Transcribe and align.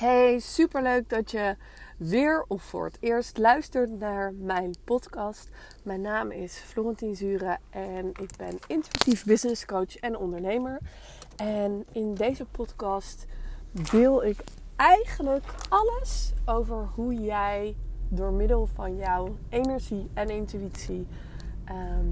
Hey, 0.00 0.38
superleuk 0.38 1.08
dat 1.08 1.30
je 1.30 1.56
weer 1.96 2.44
of 2.48 2.62
voor 2.62 2.84
het 2.84 2.96
eerst 3.00 3.38
luistert 3.38 3.98
naar 3.98 4.32
mijn 4.34 4.74
podcast. 4.84 5.48
Mijn 5.82 6.00
naam 6.00 6.30
is 6.30 6.56
Florentien 6.56 7.16
Zure 7.16 7.58
en 7.70 8.06
ik 8.06 8.30
ben 8.36 8.58
intuïtief 8.66 9.24
business 9.24 9.64
coach 9.64 9.96
en 9.96 10.16
ondernemer. 10.16 10.78
En 11.36 11.86
in 11.92 12.14
deze 12.14 12.44
podcast 12.44 13.26
deel 13.90 14.24
ik 14.24 14.44
eigenlijk 14.76 15.44
alles 15.68 16.32
over 16.44 16.88
hoe 16.94 17.14
jij 17.14 17.76
door 18.08 18.32
middel 18.32 18.66
van 18.66 18.96
jouw 18.96 19.36
energie 19.48 20.10
en 20.14 20.30
intuïtie 20.30 21.06
ehm, 21.64 22.08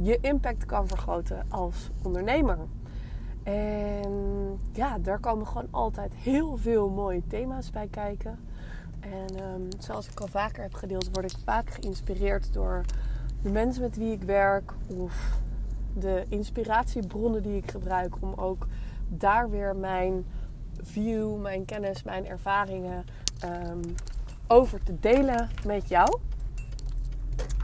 je 0.00 0.18
impact 0.20 0.66
kan 0.66 0.88
vergroten 0.88 1.46
als 1.48 1.90
ondernemer. 2.02 2.58
En 3.44 4.12
ja, 4.72 4.98
daar 4.98 5.18
komen 5.18 5.46
gewoon 5.46 5.68
altijd 5.70 6.12
heel 6.14 6.56
veel 6.56 6.88
mooie 6.88 7.22
thema's 7.26 7.70
bij 7.70 7.88
kijken. 7.90 8.38
En 9.00 9.42
um, 9.42 9.68
zoals 9.78 10.08
ik 10.08 10.20
al 10.20 10.26
vaker 10.26 10.62
heb 10.62 10.74
gedeeld, 10.74 11.10
word 11.12 11.32
ik 11.32 11.38
vaak 11.44 11.70
geïnspireerd 11.70 12.52
door 12.52 12.84
de 13.42 13.50
mensen 13.50 13.82
met 13.82 13.96
wie 13.96 14.12
ik 14.12 14.22
werk 14.22 14.72
of 14.86 15.40
de 15.94 16.24
inspiratiebronnen 16.28 17.42
die 17.42 17.56
ik 17.56 17.70
gebruik 17.70 18.16
om 18.20 18.32
ook 18.36 18.66
daar 19.08 19.50
weer 19.50 19.76
mijn 19.76 20.24
view, 20.82 21.40
mijn 21.40 21.64
kennis, 21.64 22.02
mijn 22.02 22.26
ervaringen 22.26 23.04
um, 23.44 23.80
over 24.46 24.82
te 24.82 24.94
delen 25.00 25.48
met 25.66 25.88
jou. 25.88 26.18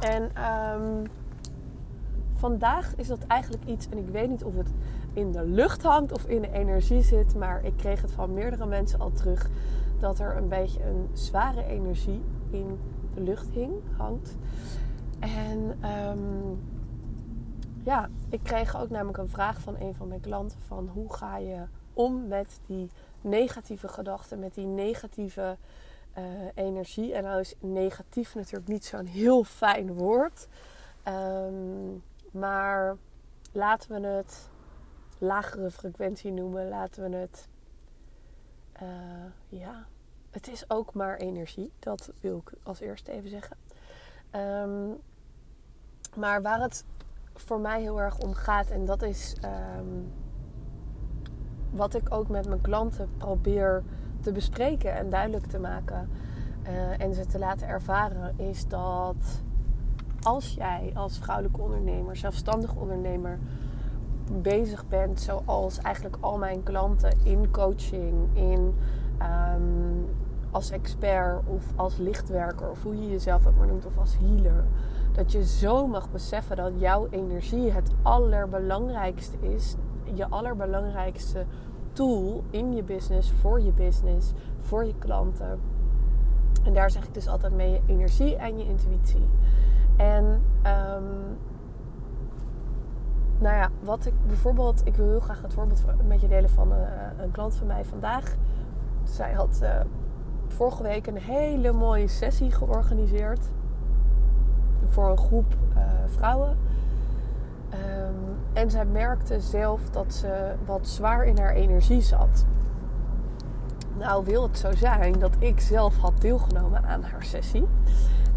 En 0.01 0.31
um, 0.83 1.07
vandaag 2.35 2.97
is 2.97 3.07
dat 3.07 3.27
eigenlijk 3.27 3.65
iets, 3.65 3.89
en 3.89 3.99
ik 3.99 4.09
weet 4.09 4.29
niet 4.29 4.45
of 4.45 4.57
het 4.57 4.69
in 5.13 5.33
de 5.33 5.45
lucht 5.45 5.83
hangt 5.83 6.13
of 6.13 6.25
in 6.25 6.43
de 6.43 6.53
energie 6.53 7.03
zit. 7.03 7.35
Maar 7.35 7.65
ik 7.65 7.77
kreeg 7.77 8.03
het 8.03 8.13
van 8.13 8.35
meerdere 8.35 8.67
mensen 8.67 9.01
al 9.01 9.13
terug 9.13 9.51
dat 10.01 10.19
er 10.19 10.37
een 10.37 10.49
beetje 10.49 10.85
een 10.85 11.09
zware 11.13 11.65
energie 11.65 12.23
in 12.51 12.79
de 13.15 13.21
lucht 13.21 13.49
hing, 13.53 13.73
hangt. 13.97 14.37
En 15.19 15.79
um, 16.09 16.59
ja, 17.83 18.09
ik 18.29 18.41
kreeg 18.43 18.81
ook 18.81 18.91
namelijk 18.91 19.19
een 19.19 19.29
vraag 19.29 19.61
van 19.61 19.77
een 19.79 19.95
van 19.95 20.09
mijn 20.09 20.21
klanten 20.21 20.59
van 20.67 20.91
hoe 20.93 21.13
ga 21.13 21.37
je 21.37 21.65
om 21.93 22.29
met 22.29 22.61
die 22.67 22.91
negatieve 23.21 23.89
gedachten, 23.89 24.39
met 24.39 24.55
die 24.55 24.67
negatieve 24.67 25.57
uh, 26.19 26.25
energie. 26.55 27.15
En 27.15 27.23
nou 27.23 27.41
is 27.41 27.55
negatief 27.61 28.35
natuurlijk 28.35 28.69
niet 28.69 28.85
zo'n 28.85 29.07
heel 29.07 29.45
fijn 29.45 29.95
woord. 29.95 30.49
Um, 31.09 32.03
maar 32.31 32.97
laten 33.53 34.01
we 34.01 34.07
het 34.07 34.49
lagere 35.21 35.71
frequentie 35.71 36.33
noemen. 36.33 36.69
Laten 36.69 37.11
we 37.11 37.17
het. 37.17 37.49
Uh, 38.83 38.89
ja, 39.49 39.87
het 40.31 40.49
is 40.49 40.71
ook 40.71 40.95
maar 40.95 41.17
energie. 41.17 41.73
Dat 41.79 42.13
wil 42.21 42.37
ik 42.37 42.53
als 42.63 42.81
eerste 42.81 43.13
even 43.13 43.31
zeggen. 43.31 43.57
Um, 44.37 44.99
maar 46.17 46.43
waar 46.43 46.61
het 46.61 46.85
voor 47.35 47.61
mij 47.61 47.81
heel 47.81 48.01
erg 48.01 48.19
om 48.19 48.35
gaat, 48.35 48.71
en 48.71 48.85
dat 48.85 49.03
is 49.03 49.37
um, 49.79 50.13
wat 51.71 51.95
ik 51.95 52.15
ook 52.15 52.29
met 52.29 52.49
mijn 52.49 52.61
klanten 52.61 53.09
probeer 53.17 53.83
te 54.21 54.33
bespreken 54.33 54.95
en 54.95 55.11
duidelijk 55.11 55.47
te 55.47 55.59
maken. 55.59 56.11
Uh, 56.63 57.01
en 57.01 57.15
ze 57.15 57.27
te 57.27 57.39
laten 57.39 57.69
ervaren, 57.69 58.39
is 58.39 58.69
dat 58.69 59.43
als 60.21 60.55
jij 60.55 60.91
als 60.95 61.19
vrouwelijke 61.19 61.61
ondernemer, 61.61 62.17
zelfstandig 62.17 62.75
ondernemer, 62.75 63.39
bezig 64.31 64.89
bent, 64.89 65.21
zoals 65.21 65.79
eigenlijk 65.79 66.17
al 66.21 66.39
mijn 66.39 66.63
klanten 66.63 67.13
in 67.23 67.51
coaching, 67.51 68.29
in 68.33 68.75
um, 69.23 70.07
als 70.51 70.71
expert 70.71 71.43
of 71.47 71.65
als 71.77 71.97
lichtwerker, 71.97 72.71
of 72.71 72.83
hoe 72.83 72.97
je 73.01 73.11
jezelf 73.11 73.47
ook 73.47 73.57
maar 73.57 73.67
noemt, 73.67 73.87
of 73.87 73.99
als 73.99 74.17
healer, 74.19 74.65
dat 75.13 75.33
je 75.33 75.45
zo 75.45 75.87
mag 75.87 76.11
beseffen 76.11 76.57
dat 76.57 76.73
jouw 76.77 77.07
energie 77.11 77.71
het 77.71 77.91
allerbelangrijkste 78.03 79.37
is, 79.41 79.77
je 80.15 80.29
allerbelangrijkste 80.29 81.45
tool 81.93 82.43
in 82.51 82.75
je 82.75 82.83
business, 82.83 83.33
voor 83.33 83.61
je 83.61 83.73
business, 83.73 84.33
voor 84.59 84.85
je 84.85 84.95
klanten. 84.99 85.61
En 86.65 86.75
daar 86.75 86.91
zeg 86.91 87.05
ik 87.07 87.15
dus 87.15 87.29
altijd 87.29 87.55
mee 87.55 87.71
je 87.71 87.81
energie 87.87 88.37
en 88.37 88.59
je 88.59 88.65
intuïtie. 88.65 89.29
En 89.97 90.43
um, 90.95 91.39
nou 93.41 93.57
ja, 93.57 93.69
wat 93.83 94.07
ik 94.07 94.15
bijvoorbeeld, 94.27 94.81
ik 94.85 94.97
wil 94.97 95.09
heel 95.09 95.21
graag 95.21 95.43
het 95.43 95.55
voorbeeld 95.55 95.83
met 96.07 96.21
je 96.21 96.29
delen 96.29 96.51
van 96.51 96.73
uh, 96.73 96.79
een 97.19 97.31
klant 97.31 97.55
van 97.55 97.67
mij 97.67 97.85
vandaag. 97.85 98.37
Zij 99.05 99.33
had 99.33 99.61
uh, 99.63 99.81
vorige 100.49 100.83
week 100.83 101.07
een 101.07 101.19
hele 101.19 101.73
mooie 101.73 102.09
sessie 102.09 102.51
georganiseerd 102.51 103.51
voor 104.85 105.11
een 105.11 105.19
groep 105.19 105.55
uh, 105.77 105.83
vrouwen. 106.07 106.57
Um, 107.73 108.37
en 108.53 108.71
zij 108.71 108.85
merkte 108.85 109.41
zelf 109.41 109.91
dat 109.91 110.15
ze 110.15 110.55
wat 110.65 110.89
zwaar 110.89 111.25
in 111.25 111.39
haar 111.39 111.53
energie 111.53 112.01
zat. 112.01 112.45
Nou 113.99 114.25
wil 114.25 114.43
het 114.43 114.59
zo 114.59 114.73
zijn 114.73 115.19
dat 115.19 115.37
ik 115.39 115.61
zelf 115.61 115.99
had 115.99 116.21
deelgenomen 116.21 116.85
aan 116.85 117.03
haar 117.03 117.25
sessie. 117.25 117.67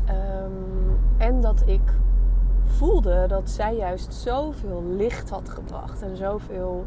Um, 0.10 1.00
en 1.18 1.42
dat 1.42 1.64
ik 1.66 1.82
voelde 2.66 3.26
dat 3.28 3.50
zij 3.50 3.76
juist 3.76 4.14
zoveel 4.14 4.84
licht 4.84 5.30
had 5.30 5.50
gebracht 5.50 6.02
en 6.02 6.18
zoveel 6.18 6.86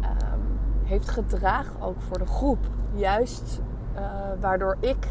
um, 0.00 0.40
heeft 0.84 1.08
gedragen 1.08 1.80
ook 1.80 2.00
voor 2.00 2.18
de 2.18 2.26
groep. 2.26 2.58
Juist 2.94 3.60
uh, 3.94 4.00
waardoor 4.40 4.76
ik 4.80 5.08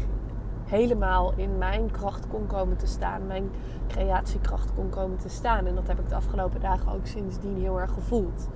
helemaal 0.64 1.32
in 1.36 1.58
mijn 1.58 1.90
kracht 1.90 2.28
kon 2.28 2.46
komen 2.46 2.76
te 2.76 2.86
staan, 2.86 3.26
mijn 3.26 3.50
creatiekracht 3.88 4.72
kon 4.74 4.88
komen 4.88 5.18
te 5.18 5.28
staan. 5.28 5.66
En 5.66 5.74
dat 5.74 5.86
heb 5.86 5.98
ik 5.98 6.08
de 6.08 6.14
afgelopen 6.14 6.60
dagen 6.60 6.92
ook 6.92 7.06
sindsdien 7.06 7.56
heel 7.56 7.80
erg 7.80 7.92
gevoeld. 7.92 8.48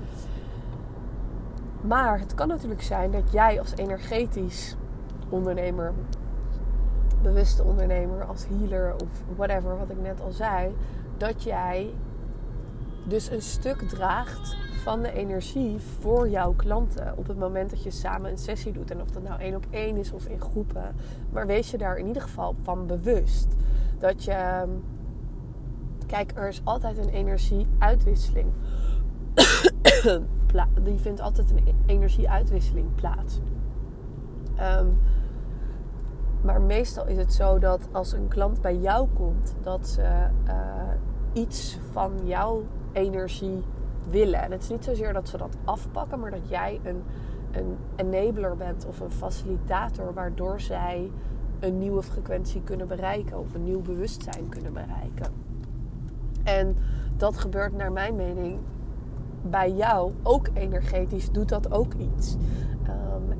Maar 1.81 2.19
het 2.19 2.35
kan 2.35 2.49
natuurlijk 2.49 2.83
zijn 2.83 3.11
dat 3.11 3.33
jij 3.33 3.61
als 3.61 3.75
energetisch 3.77 4.77
ondernemer, 5.29 5.93
bewuste 7.23 7.63
ondernemer, 7.63 8.25
als 8.25 8.47
healer 8.47 8.95
of 8.95 9.23
whatever, 9.37 9.79
wat 9.79 9.91
ik 9.91 10.01
net 10.01 10.21
al 10.21 10.31
zei, 10.31 10.75
dat 11.19 11.43
jij 11.43 11.95
dus 13.05 13.31
een 13.31 13.43
stuk 13.43 13.89
draagt 13.89 14.57
van 14.83 15.03
de 15.03 15.13
energie 15.13 15.79
voor 16.01 16.29
jouw 16.29 16.53
klanten 16.53 17.17
op 17.17 17.27
het 17.27 17.39
moment 17.39 17.71
dat 17.71 17.83
je 17.83 17.91
samen 17.91 18.31
een 18.31 18.39
sessie 18.39 18.73
doet. 18.73 18.91
En 18.91 19.01
of 19.01 19.11
dat 19.11 19.23
nou 19.23 19.41
één 19.41 19.55
op 19.55 19.67
één 19.71 19.97
is 19.97 20.13
of 20.13 20.27
in 20.27 20.41
groepen. 20.41 20.95
Maar 21.31 21.47
wees 21.47 21.71
je 21.71 21.79
daar 21.79 21.97
in 21.97 22.07
ieder 22.07 22.23
geval 22.23 22.55
van 22.63 22.87
bewust. 22.87 23.47
Dat 23.99 24.25
je. 24.25 24.65
Kijk, 26.07 26.33
er 26.35 26.49
is 26.49 26.61
altijd 26.65 26.99
een 26.99 27.09
energieuitwisseling. 27.09 28.47
Die 30.83 30.99
vindt 30.99 31.21
altijd 31.21 31.51
een 31.51 31.75
energieuitwisseling 31.87 32.95
plaats. 32.95 33.41
Um, 34.61 34.99
maar 36.41 36.61
meestal 36.61 37.07
is 37.07 37.17
het 37.17 37.33
zo 37.33 37.59
dat 37.59 37.89
als 37.93 38.13
een 38.13 38.29
klant 38.29 38.61
bij 38.61 38.77
jou 38.77 39.09
komt, 39.15 39.55
dat 39.63 39.89
ze 39.89 40.27
uh, 40.47 40.53
iets 41.33 41.79
van 41.93 42.13
jouw 42.25 42.63
energie 42.93 43.65
willen. 44.11 44.43
En 44.43 44.53
het 44.53 44.63
is 44.63 44.69
niet 44.69 44.85
zozeer 44.85 45.13
dat 45.13 45.29
ze 45.29 45.37
dat 45.37 45.57
afpakken, 45.65 46.21
maar 46.21 46.31
dat 46.31 46.49
jij 46.49 46.81
een, 46.85 47.03
een 47.51 47.77
enabler 47.97 48.57
bent 48.57 48.87
of 48.87 49.01
een 49.01 49.11
facilitator 49.11 50.15
waardoor 50.15 50.61
zij 50.61 51.11
een 51.61 51.79
nieuwe 51.79 52.03
frequentie 52.03 52.63
kunnen 52.63 52.89
bereiken 52.89 53.39
of 53.39 53.55
een 53.55 53.65
nieuw 53.65 53.83
bewustzijn 53.83 54.49
kunnen 54.49 54.73
bereiken. 54.73 55.33
En 56.45 56.77
dat 57.17 57.39
gebeurt 57.39 57.77
naar 57.77 57.93
mijn 57.93 58.17
mening 58.17 58.59
bij 59.43 59.73
jou 59.73 60.13
ook 60.23 60.49
energetisch, 60.55 61.31
doet 61.31 61.49
dat 61.49 61.73
ook 61.73 61.95
iets. 61.95 62.37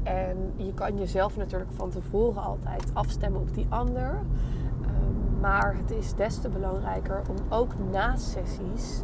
En 0.09 0.53
je 0.57 0.75
kan 0.75 0.99
jezelf 0.99 1.37
natuurlijk 1.37 1.71
van 1.73 1.91
tevoren 1.91 2.43
altijd 2.43 2.91
afstemmen 2.93 3.41
op 3.41 3.55
die 3.55 3.67
ander. 3.69 4.11
Um, 4.11 5.41
maar 5.41 5.77
het 5.77 5.91
is 5.91 6.15
des 6.15 6.39
te 6.39 6.49
belangrijker 6.49 7.21
om 7.29 7.37
ook 7.49 7.73
na 7.91 8.17
sessies 8.17 9.03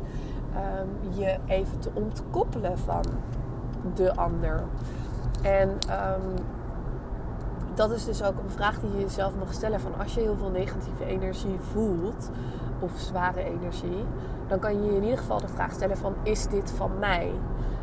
um, 0.57 1.13
je 1.19 1.39
even 1.47 1.79
te 1.79 1.91
ontkoppelen 1.95 2.79
van 2.79 3.05
de 3.95 4.15
ander. 4.15 4.63
En 5.43 5.79
dat 7.75 7.91
is 7.91 8.05
dus 8.05 8.23
ook 8.23 8.39
een 8.39 8.51
vraag 8.51 8.81
die 8.81 8.91
je 8.91 9.01
jezelf 9.01 9.33
mag 9.39 9.53
stellen: 9.53 9.81
van 9.81 9.99
als 9.99 10.15
je 10.15 10.21
heel 10.21 10.37
veel 10.37 10.51
negatieve 10.51 11.05
energie 11.05 11.59
voelt 11.59 12.31
of 12.79 12.93
zware 12.97 13.45
energie, 13.45 14.05
dan 14.47 14.59
kan 14.59 14.75
je 14.75 14.91
je 14.91 14.97
in 14.97 15.03
ieder 15.03 15.19
geval 15.19 15.41
de 15.41 15.49
vraag 15.49 15.73
stellen: 15.73 15.97
van 15.97 16.15
is 16.23 16.47
dit 16.47 16.71
van 16.71 16.99
mij? 16.99 17.33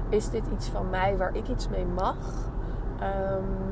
Is 0.10 0.30
dit 0.30 0.44
iets 0.54 0.68
van 0.68 0.90
mij 0.90 1.18
waar 1.18 1.36
ik 1.36 1.48
iets 1.48 1.70
mee 1.70 1.86
mag? 1.86 2.50
Um, 3.02 3.72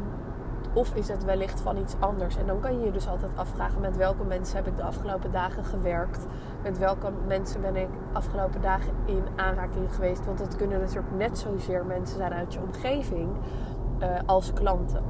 of 0.73 0.95
is 0.95 1.07
het 1.07 1.25
wellicht 1.25 1.61
van 1.61 1.77
iets 1.77 1.95
anders? 1.99 2.37
En 2.37 2.45
dan 2.45 2.59
kan 2.59 2.79
je 2.79 2.85
je 2.85 2.91
dus 2.91 3.07
altijd 3.07 3.31
afvragen 3.35 3.81
met 3.81 3.97
welke 3.97 4.23
mensen 4.23 4.55
heb 4.55 4.67
ik 4.67 4.77
de 4.77 4.83
afgelopen 4.83 5.31
dagen 5.31 5.65
gewerkt? 5.65 6.25
Met 6.63 6.77
welke 6.77 7.11
mensen 7.27 7.61
ben 7.61 7.75
ik 7.75 7.89
afgelopen 8.13 8.61
dagen 8.61 8.91
in 9.05 9.23
aanraking 9.35 9.95
geweest? 9.95 10.25
Want 10.25 10.39
het 10.39 10.55
kunnen 10.55 10.79
natuurlijk 10.79 11.15
net 11.15 11.37
zozeer 11.37 11.85
mensen 11.85 12.17
zijn 12.17 12.33
uit 12.33 12.53
je 12.53 12.59
omgeving 12.59 13.29
uh, 14.01 14.07
als 14.25 14.53
klanten. 14.53 15.03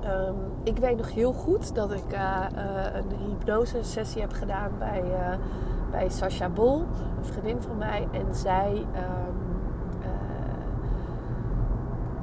Ehm, 0.00 0.34
ik 0.62 0.76
weet 0.76 0.96
nog 0.96 1.14
heel 1.14 1.32
goed 1.32 1.74
dat 1.74 1.92
ik 1.92 2.12
uh, 2.12 2.46
een 2.92 3.16
hypnose 3.28 3.82
sessie 3.82 4.20
heb 4.20 4.32
gedaan 4.32 4.70
bij, 4.78 5.04
bij 5.90 6.08
Sascha 6.08 6.48
Bol, 6.48 6.80
een 7.18 7.24
vriendin 7.24 7.62
van 7.62 7.78
mij. 7.78 8.08
En 8.12 8.34
zij 8.34 8.72
um, 8.72 9.39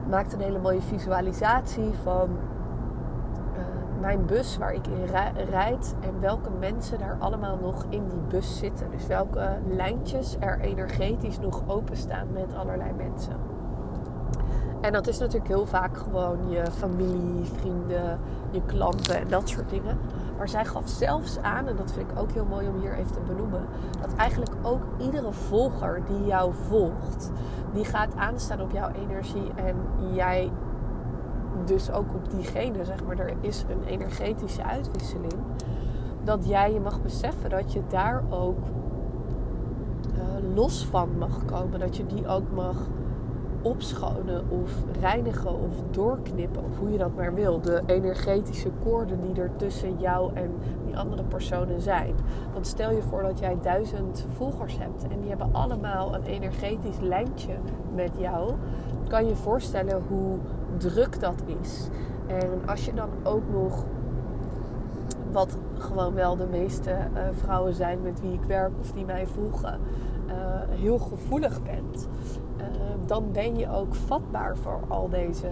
maakte 0.09 0.36
een 0.36 0.42
hele 0.42 0.59
mooie 0.59 0.81
visualisatie 0.81 1.94
van 2.04 2.30
mijn 4.01 4.25
bus 4.25 4.57
waar 4.57 4.74
ik 4.74 4.88
in 4.88 5.06
rijd 5.50 5.95
en 6.00 6.19
welke 6.19 6.50
mensen 6.59 7.00
daar 7.00 7.15
allemaal 7.19 7.57
nog 7.62 7.86
in 7.89 8.07
die 8.07 8.21
bus 8.27 8.57
zitten. 8.57 8.92
Dus 8.92 9.07
welke 9.07 9.57
lijntjes 9.69 10.36
er 10.39 10.59
energetisch 10.59 11.39
nog 11.39 11.62
openstaan 11.68 12.27
met 12.33 12.56
allerlei 12.56 12.92
mensen. 12.98 13.36
En 14.81 14.94
dat 14.94 15.07
is 15.07 15.18
natuurlijk 15.18 15.48
heel 15.48 15.65
vaak 15.65 15.98
gewoon 15.98 16.50
je 16.50 16.63
familie, 16.71 17.45
vrienden, 17.45 18.19
je 18.51 18.62
klanten 18.65 19.18
en 19.18 19.27
dat 19.30 19.50
soort 19.50 19.69
dingen. 19.69 19.98
Maar 20.38 20.50
zij 20.50 20.66
gaf 20.66 20.88
zelfs 20.88 21.39
aan, 21.39 21.68
en 21.68 21.75
dat 21.75 21.92
vind 21.92 22.12
ik 22.12 22.19
ook 22.19 22.31
heel 22.31 22.45
mooi 22.45 22.68
om 22.68 22.80
hier 22.80 22.94
even 22.94 23.12
te 23.12 23.19
benoemen, 23.28 23.66
dat 24.01 24.16
eigenlijk 24.16 24.51
ook 24.62 24.81
iedere 24.98 25.31
volger 25.31 26.01
die 26.06 26.25
jou 26.25 26.54
volgt, 26.54 27.31
die 27.74 27.86
gaat 27.86 28.16
aanstaan 28.16 28.62
op 28.62 28.72
jouw 28.72 28.89
energie 28.89 29.51
en 29.56 29.75
jij 30.13 30.51
dus 31.66 31.92
ook 31.92 32.13
op 32.16 32.30
diegene, 32.30 32.86
zeg 32.86 33.04
maar, 33.04 33.19
er 33.19 33.34
is 33.42 33.66
een 33.69 33.84
energetische 33.84 34.63
uitwisseling. 34.63 35.34
Dat 36.24 36.48
jij 36.48 36.74
je 36.74 36.80
mag 36.80 37.01
beseffen 37.01 37.50
dat 37.50 37.74
je 37.74 37.81
daar 37.88 38.24
ook 38.30 38.60
uh, 40.16 40.56
los 40.56 40.86
van 40.86 41.18
mag 41.18 41.45
komen. 41.45 41.80
Dat 41.80 41.98
je 41.98 42.06
die 42.06 42.28
ook 42.28 42.51
mag 42.51 42.75
opschonen 43.62 44.44
of 44.50 44.71
reinigen 45.01 45.54
of 45.54 45.75
doorknippen, 45.92 46.63
of 46.63 46.77
hoe 46.77 46.92
je 46.92 46.98
dat 46.98 47.15
maar 47.15 47.33
wil. 47.33 47.62
De 47.62 47.81
energetische 47.86 48.69
koorden 48.83 49.21
die 49.21 49.42
er 49.42 49.51
tussen 49.56 50.00
jou 50.00 50.33
en 50.33 50.51
die 50.86 50.98
andere 50.98 51.24
personen 51.24 51.81
zijn. 51.81 52.15
Want 52.54 52.68
stel 52.68 52.92
je 52.92 53.01
voor 53.01 53.21
dat 53.21 53.39
jij 53.39 53.57
duizend 53.62 54.25
volgers 54.33 54.77
hebt 54.77 55.07
en 55.07 55.19
die 55.19 55.30
hebben 55.30 55.50
allemaal 55.51 56.15
een 56.15 56.24
energetisch 56.24 57.00
lijntje 57.00 57.54
met 57.95 58.12
jou. 58.18 58.54
Kan 59.07 59.25
je 59.25 59.36
voorstellen 59.36 60.01
hoe 60.07 60.38
druk 60.77 61.19
dat 61.19 61.44
is. 61.62 61.88
En 62.27 62.62
als 62.65 62.86
je 62.86 62.94
dan 62.94 63.10
ook 63.24 63.44
nog 63.51 63.86
wat 65.31 65.57
gewoon 65.77 66.13
wel 66.13 66.36
de 66.36 66.48
meeste 66.48 66.92
uh, 66.92 67.21
vrouwen 67.31 67.74
zijn 67.74 68.01
met 68.01 68.21
wie 68.21 68.33
ik 68.33 68.44
werk 68.44 68.71
of 68.80 68.92
die 68.92 69.06
mij 69.06 69.27
volgen, 69.27 69.80
uh, 70.27 70.33
heel 70.69 71.00
gevoelig 71.00 71.63
bent, 71.63 72.07
uh, 72.57 72.65
dan 73.06 73.31
ben 73.31 73.57
je 73.57 73.71
ook 73.71 73.95
vatbaar 73.95 74.57
voor 74.57 74.80
al 74.88 75.09
deze 75.09 75.48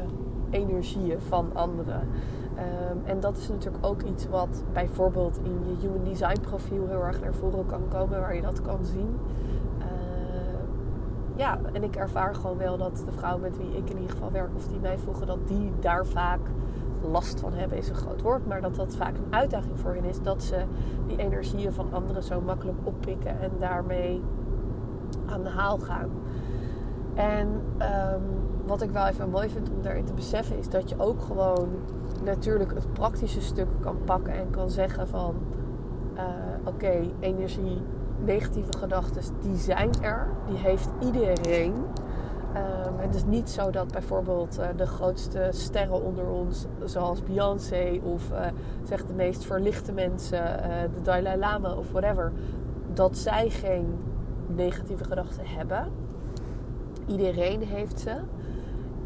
energieën 0.50 1.22
van 1.22 1.50
anderen. 1.54 2.02
Um, 2.02 3.02
en 3.06 3.20
dat 3.20 3.38
is 3.38 3.48
natuurlijk 3.48 3.86
ook 3.86 4.02
iets 4.02 4.30
wat 4.30 4.64
bijvoorbeeld 4.74 5.40
in 5.44 5.60
je 5.68 5.88
human 5.88 6.04
design 6.04 6.42
profiel 6.42 6.88
heel 6.88 7.04
erg 7.04 7.22
naar 7.22 7.34
voren 7.34 7.66
kan 7.66 7.88
komen, 7.88 8.20
waar 8.20 8.36
je 8.36 8.42
dat 8.42 8.62
kan 8.62 8.86
zien. 8.86 9.18
ja, 11.36 11.60
en 11.74 11.84
ik 11.84 11.96
ervaar 11.96 12.36
gewoon 12.36 12.58
wel 12.58 12.78
dat 12.78 13.04
de 13.06 13.12
vrouwen 13.12 13.42
met 13.42 13.58
wie 13.58 13.78
ik 13.78 13.90
in 13.90 13.96
ieder 13.96 14.12
geval 14.12 14.32
werk 14.32 14.56
of 14.56 14.68
die 14.68 14.80
mij 14.80 14.98
volgen, 14.98 15.28
dat 15.28 15.48
die 15.48 15.72
daar 15.80 16.06
vaak 16.06 16.40
last 17.12 17.40
van 17.40 17.54
hebben 17.54 17.78
is 17.78 17.90
een 17.90 17.96
groot 17.96 18.22
woord, 18.22 18.48
maar 18.48 18.62
dat 18.62 18.76
dat 18.76 18.96
vaak 18.96 19.18
een 19.18 19.34
uitdaging 19.34 19.80
voor 19.80 19.94
hen 19.94 20.04
is. 20.04 20.22
Dat 20.22 20.44
ze 20.44 20.64
die 21.08 21.18
energieën 21.18 21.74
van 21.74 21.94
anderen 21.94 22.24
zo 22.24 22.42
makkelijk 22.42 22.78
oppikken 22.84 23.40
en 23.40 23.52
daarmee 23.60 24.22
aan 25.26 25.44
de 25.44 25.50
haal 25.50 25.78
gaan. 25.78 26.10
En 27.16 27.48
um, 27.80 28.22
wat 28.66 28.82
ik 28.82 28.92
wel 28.92 29.08
even 29.08 29.30
mooi 29.30 29.50
vind 29.50 29.70
om 29.70 29.82
daarin 29.82 30.06
te 30.06 30.14
beseffen 30.14 30.58
is 30.58 30.70
dat 30.70 30.90
je 30.90 30.96
ook 31.00 31.22
gewoon 31.22 31.70
natuurlijk 32.24 32.74
het 32.74 32.94
praktische 32.94 33.42
stuk 33.42 33.68
kan 33.80 33.98
pakken 34.06 34.34
en 34.34 34.50
kan 34.50 34.70
zeggen 34.70 35.08
van 35.08 35.36
uh, 36.16 36.22
oké, 36.64 37.02
energie, 37.20 37.82
negatieve 38.26 38.78
gedachten, 38.78 39.22
die 39.42 39.58
zijn 39.58 39.90
er. 40.02 40.28
Die 40.48 40.58
heeft 40.58 40.90
iedereen. 41.00 41.74
Um, 41.74 42.98
het 42.98 43.16
is 43.16 43.26
niet 43.26 43.50
zo 43.50 43.72
dat 43.72 43.92
bijvoorbeeld 43.92 44.60
uh, 44.60 44.66
de 44.76 44.88
grootste 44.88 45.48
sterren 45.52 46.04
onder 46.04 46.28
ons, 46.30 46.66
zoals 46.84 47.24
Beyoncé 47.24 48.00
of 48.04 48.32
uh, 48.32 48.40
zeg 48.84 49.06
de 49.06 49.14
meest 49.14 49.46
verlichte 49.46 49.92
mensen, 49.92 50.44
de 50.94 51.02
Dalai 51.02 51.38
Lama 51.38 51.74
of 51.74 51.92
whatever, 51.92 52.32
dat 52.94 53.18
zij 53.18 53.50
geen 53.50 53.86
negatieve 54.48 55.04
gedachten 55.04 55.44
hebben. 55.46 55.88
Iedereen 57.08 57.62
heeft 57.62 58.00
ze. 58.00 58.16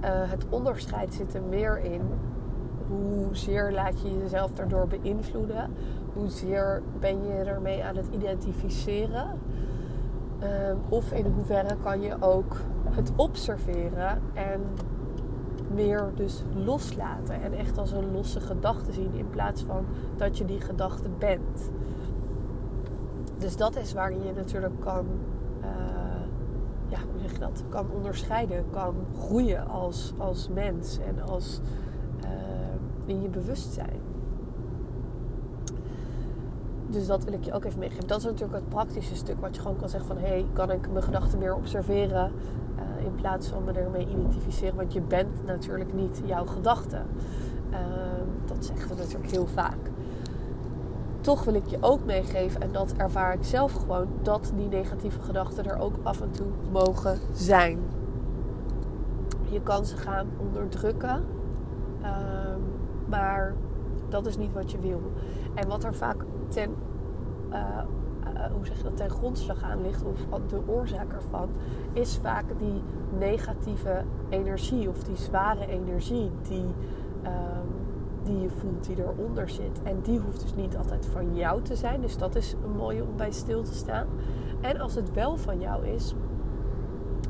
het 0.06 0.46
onderscheid 0.50 1.14
zit 1.14 1.34
er 1.34 1.42
meer 1.42 1.80
in 1.84 2.02
hoezeer 2.88 3.72
laat 3.72 4.02
je 4.02 4.18
jezelf 4.18 4.52
daardoor 4.54 4.88
beïnvloeden, 4.88 5.70
hoezeer 6.14 6.82
ben 7.00 7.28
je 7.28 7.34
ermee 7.34 7.84
aan 7.84 7.96
het 7.96 8.08
identificeren. 8.12 9.28
Um, 10.44 10.80
of 10.90 11.12
in 11.12 11.26
hoeverre 11.26 11.76
kan 11.84 12.02
je 12.02 12.16
ook 12.20 12.56
het 12.90 13.12
observeren 13.16 14.22
en 14.34 14.62
meer 15.74 16.12
dus 16.16 16.44
loslaten. 16.56 17.42
En 17.42 17.54
echt 17.54 17.78
als 17.78 17.92
een 17.92 18.12
losse 18.12 18.40
gedachte 18.40 18.92
zien 18.92 19.14
in 19.14 19.30
plaats 19.30 19.64
van 19.64 19.86
dat 20.18 20.38
je 20.38 20.46
die 20.46 20.62
gedachte 20.62 21.10
bent. 21.18 21.72
Dus 23.38 23.58
dat 23.58 23.76
is 23.76 23.94
waarin 23.94 24.24
je 24.24 24.34
natuurlijk 24.34 24.80
kan, 24.80 25.06
uh, 25.62 25.68
ja, 26.90 26.98
hoe 27.12 27.22
zeg 27.22 27.32
je 27.32 27.40
dat, 27.40 27.64
kan 27.70 27.86
onderscheiden, 27.92 28.66
kan 28.72 28.96
groeien 29.20 29.68
als, 29.68 30.14
als 30.18 30.50
mens 30.50 31.00
en 31.00 31.22
als 31.22 31.60
uh, 32.24 32.30
in 33.06 33.22
je 33.22 33.28
bewustzijn. 33.28 34.00
Dus 36.88 37.08
dat 37.08 37.24
wil 37.24 37.34
ik 37.34 37.44
je 37.44 37.54
ook 37.54 37.64
even 37.64 37.80
meegeven. 37.80 38.08
Dat 38.08 38.18
is 38.18 38.24
natuurlijk 38.24 38.54
het 38.54 38.70
praktische 38.70 39.16
stuk 39.16 39.40
wat 39.40 39.56
je 39.56 39.62
gewoon 39.62 39.78
kan 39.78 39.90
zeggen 39.90 40.08
van... 40.10 40.18
hé, 40.18 40.28
hey, 40.28 40.46
kan 40.54 40.72
ik 40.72 40.92
mijn 40.92 41.04
gedachten 41.04 41.40
meer 41.40 41.56
observeren 41.56 42.32
uh, 42.76 43.06
in 43.06 43.16
plaats 43.16 43.48
van 43.48 43.64
me 43.64 43.72
ermee 43.72 44.08
identificeren? 44.08 44.76
Want 44.76 44.94
je 44.94 45.02
bent 45.02 45.46
natuurlijk 45.46 45.94
niet 45.94 46.22
jouw 46.26 46.46
gedachten. 46.46 47.06
Uh, 47.72 47.78
dat 48.46 48.66
zeggen 48.66 48.90
we 48.90 48.96
natuurlijk 48.96 49.32
heel 49.32 49.48
vaak. 49.48 49.89
Toch 51.30 51.44
wil 51.44 51.54
ik 51.54 51.66
je 51.68 51.78
ook 51.80 52.06
meegeven, 52.06 52.62
en 52.62 52.72
dat 52.72 52.94
ervaar 52.98 53.34
ik 53.34 53.44
zelf 53.44 53.74
gewoon... 53.74 54.08
dat 54.22 54.52
die 54.56 54.68
negatieve 54.68 55.22
gedachten 55.22 55.66
er 55.66 55.80
ook 55.80 55.94
af 56.04 56.22
en 56.22 56.32
toe 56.32 56.48
mogen 56.72 57.20
zijn. 57.34 57.80
Je 59.50 59.62
kan 59.62 59.86
ze 59.86 59.98
gaan 59.98 60.28
onderdrukken. 60.38 61.26
Uh, 62.02 62.08
maar 63.06 63.54
dat 64.10 64.26
is 64.26 64.38
niet 64.38 64.54
wat 64.54 64.72
je 64.72 64.80
wil. 64.80 65.02
En 65.54 65.68
wat 65.68 65.84
er 65.84 65.94
vaak 65.94 66.26
ten, 66.48 66.76
uh, 67.50 67.56
uh, 67.56 68.52
hoe 68.52 68.66
zeg 68.66 68.78
je 68.78 68.84
dat, 68.84 68.98
ten 68.98 69.10
grondslag 69.10 69.64
aan 69.64 69.82
ligt, 69.82 70.04
of 70.04 70.40
de 70.48 70.60
oorzaak 70.66 71.14
ervan, 71.14 71.50
is 71.94 72.20
vaak 72.22 72.46
die 72.58 72.82
negatieve 73.20 74.04
energie 74.30 74.90
of 74.90 75.04
die 75.04 75.18
zware 75.18 75.68
energie 75.68 76.32
die, 76.48 76.74
um, 77.24 77.79
die 78.24 78.40
je 78.42 78.50
voelt, 78.50 78.86
die 78.86 78.98
eronder 79.00 79.50
zit. 79.50 79.82
En 79.84 80.00
die 80.02 80.20
hoeft 80.20 80.42
dus 80.42 80.56
niet 80.56 80.78
altijd 80.78 81.06
van 81.06 81.36
jou 81.36 81.62
te 81.62 81.76
zijn. 81.76 82.02
Dus 82.02 82.18
dat 82.18 82.36
is 82.36 82.56
een 82.64 82.76
mooie 82.76 83.04
om 83.04 83.18
bij 83.18 83.32
stil 83.32 83.64
te 83.64 83.74
staan. 83.74 84.08
En 84.62 84.80
als 84.80 84.96
het 84.96 85.14
wel 85.14 85.38
van 85.38 85.60
jou 85.60 85.86
is, 85.86 86.14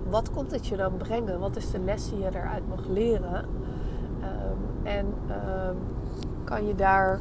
wat 0.10 0.31
komt 0.31 0.51
het 0.51 0.67
je 0.67 0.77
dan 0.77 0.98
brengen? 0.98 1.39
Wat 1.39 1.55
is 1.55 1.72
de 1.72 1.79
les 1.79 2.10
die 2.10 2.19
je 2.19 2.25
eruit 2.25 2.67
mag 2.67 2.88
leren? 2.88 3.46
Um, 4.22 4.86
en 4.86 5.05
um, 5.05 5.77
kan 6.43 6.67
je 6.67 6.75
daar 6.75 7.19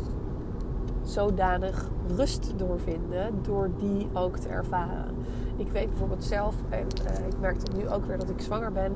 zodanig 1.02 1.88
rust 2.16 2.52
doorvinden 2.56 3.42
door 3.42 3.70
die 3.78 4.08
ook 4.12 4.36
te 4.36 4.48
ervaren. 4.48 5.14
Ik 5.56 5.72
weet 5.72 5.88
bijvoorbeeld 5.88 6.24
zelf, 6.24 6.54
en 6.68 6.86
uh, 7.02 7.26
ik 7.26 7.40
merk 7.40 7.56
het 7.56 7.76
nu 7.76 7.88
ook 7.88 8.04
weer 8.04 8.18
dat 8.18 8.30
ik 8.30 8.40
zwanger 8.40 8.72
ben, 8.72 8.92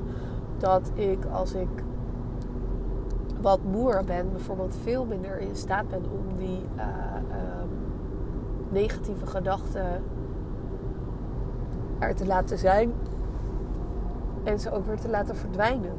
dat 0.57 0.91
ik 0.93 1.25
als 1.25 1.53
ik 1.53 1.69
wat 3.43 3.63
moer 3.63 4.03
ben, 4.05 4.31
bijvoorbeeld 4.31 4.75
veel 4.81 5.05
minder 5.05 5.39
in 5.39 5.55
staat 5.55 5.89
ben 5.89 6.03
om 6.03 6.37
die 6.37 6.65
uh, 6.75 6.83
uh, 7.29 7.63
negatieve 8.69 9.25
gedachten 9.25 10.03
er 11.99 12.15
te 12.15 12.25
laten 12.25 12.57
zijn 12.57 12.93
en 14.43 14.59
ze 14.59 14.71
ook 14.71 14.85
weer 14.85 14.99
te 14.99 15.09
laten 15.09 15.35
verdwijnen. 15.35 15.93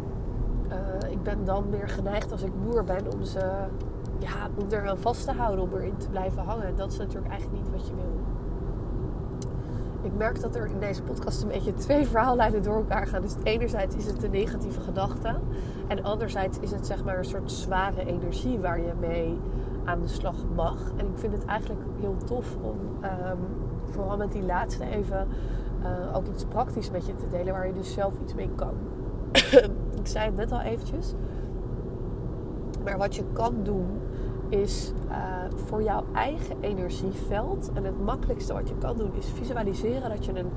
Eh, 0.69 1.11
ik 1.11 1.23
ben 1.23 1.45
dan 1.45 1.65
meer 1.71 1.89
geneigd 1.89 2.33
als 2.33 2.43
ik 2.43 2.53
moer 2.65 2.85
ben 2.85 3.13
om 3.13 3.25
ze 3.25 3.41
ja, 4.19 4.49
om 4.55 4.71
er 4.71 4.83
wel 4.83 4.97
vast 4.97 5.25
te 5.25 5.33
houden, 5.33 5.65
om 5.65 5.75
erin 5.75 5.97
te 5.97 6.09
blijven 6.09 6.43
hangen. 6.43 6.67
En 6.67 6.77
dat 6.77 6.93
is 6.93 6.99
natuurlijk 6.99 7.29
eigenlijk 7.29 7.63
niet 7.63 7.73
wat 7.73 7.87
je 7.87 7.95
wil. 7.95 8.21
Ik 10.05 10.15
merk 10.17 10.41
dat 10.41 10.55
er 10.55 10.67
in 10.67 10.79
deze 10.79 11.03
podcast 11.03 11.43
een 11.43 11.49
beetje 11.49 11.75
twee 11.75 12.07
verhaallijnen 12.07 12.63
door 12.63 12.77
elkaar 12.77 13.07
gaan. 13.07 13.23
Dus 13.23 13.35
enerzijds 13.43 13.97
is 13.97 14.07
het 14.07 14.21
de 14.21 14.29
negatieve 14.29 14.81
gedachte. 14.81 15.35
En 15.87 16.05
anderzijds 16.05 16.59
is 16.59 16.71
het 16.71 16.87
zeg 16.87 17.05
maar 17.05 17.19
een 17.19 17.25
soort 17.25 17.53
zware 17.53 18.07
energie 18.07 18.59
waar 18.59 18.81
je 18.81 18.93
mee 19.01 19.39
aan 19.85 20.01
de 20.01 20.09
slag 20.09 20.37
mag. 20.55 20.93
En 20.97 21.07
ik 21.07 21.19
vind 21.19 21.33
het 21.33 21.45
eigenlijk 21.45 21.81
heel 22.01 22.17
tof 22.25 22.57
om 22.63 22.79
um, 23.05 23.39
vooral 23.91 24.17
met 24.17 24.33
die 24.33 24.43
laatste 24.43 24.85
even 24.85 25.29
uh, 25.83 26.17
ook 26.17 26.27
iets 26.27 26.45
praktisch 26.45 26.91
met 26.91 27.07
je 27.07 27.15
te 27.15 27.29
delen. 27.29 27.53
Waar 27.53 27.67
je 27.67 27.73
dus 27.73 27.93
zelf 27.93 28.13
iets 28.23 28.35
mee 28.35 28.51
kan. 28.57 28.75
ik 30.01 30.07
zei 30.07 30.25
het 30.25 30.37
net 30.37 30.53
al 30.53 30.61
eventjes 30.61 31.13
Maar 32.85 32.99
wat 32.99 33.15
je 33.15 33.25
kan 33.33 33.55
doen 33.63 33.87
is 34.49 34.93
uh, 35.09 35.15
voor 35.67 35.83
jouw 35.83 36.05
eigen 36.13 36.57
energieveld. 36.61 37.71
En 37.75 37.85
het 37.85 38.05
makkelijkste 38.05 38.53
wat 38.53 38.69
je 38.69 38.75
kan 38.79 38.97
doen 38.97 39.11
is 39.19 39.27
visualiseren 39.27 40.09
dat 40.09 40.25
je 40.25 40.39
een 40.39 40.51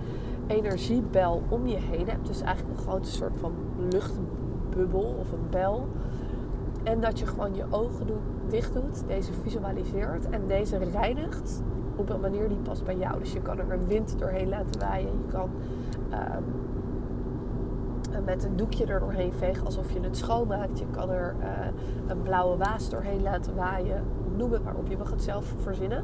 energiebel 0.48 1.44
om 1.50 1.68
je 1.68 1.78
heen 1.78 2.10
hebt. 2.10 2.28
Dus 2.28 2.42
eigenlijk 2.42 2.78
een 2.78 2.84
grote 2.84 3.10
soort 3.10 3.40
van 3.40 3.54
luchtbubbel 3.90 5.16
of 5.20 5.32
een 5.32 5.50
bel. 5.50 5.88
En 6.84 7.00
dat 7.00 7.20
je 7.20 7.26
gewoon 7.26 7.56
je 7.56 7.66
ogen 7.70 8.08
doet, 8.08 8.50
dicht 8.50 8.74
doet, 8.74 9.08
deze 9.08 9.34
visualiseert 9.34 10.30
en 10.30 10.48
deze 10.48 10.78
reinigt 10.78 11.62
op 11.96 12.10
een 12.10 12.20
manier 12.20 12.48
die 12.48 12.58
past 12.58 12.86
bij 12.86 12.98
jou. 12.98 13.20
Dus 13.20 13.34
je 13.34 13.42
kan 13.42 13.60
er 13.60 13.72
een 13.72 13.88
wind 13.88 14.20
doorheen 14.20 14.50
laten 14.50 14.80
waaien. 14.80 15.12
Je 15.12 15.32
kan 15.32 15.50
um, 16.12 16.44
met 18.26 18.44
een 18.44 18.56
doekje 18.56 18.86
er 18.86 19.00
doorheen 19.00 19.34
vegen 19.34 19.66
alsof 19.66 19.92
je 19.92 20.00
het 20.00 20.18
schoonmaakt. 20.18 20.80
Je 20.80 20.86
kan 20.92 21.10
er 21.10 21.36
uh, 21.40 21.48
een 22.08 22.22
blauwe 22.22 22.58
waas 22.58 22.90
doorheen 22.90 23.22
laten 23.22 23.56
waaien. 23.56 24.04
Noem 24.36 24.52
het 24.52 24.64
maar 24.64 24.76
op, 24.76 24.88
je 24.88 24.98
mag 24.98 25.10
het 25.10 25.24
zelf 25.24 25.54
verzinnen. 25.62 26.04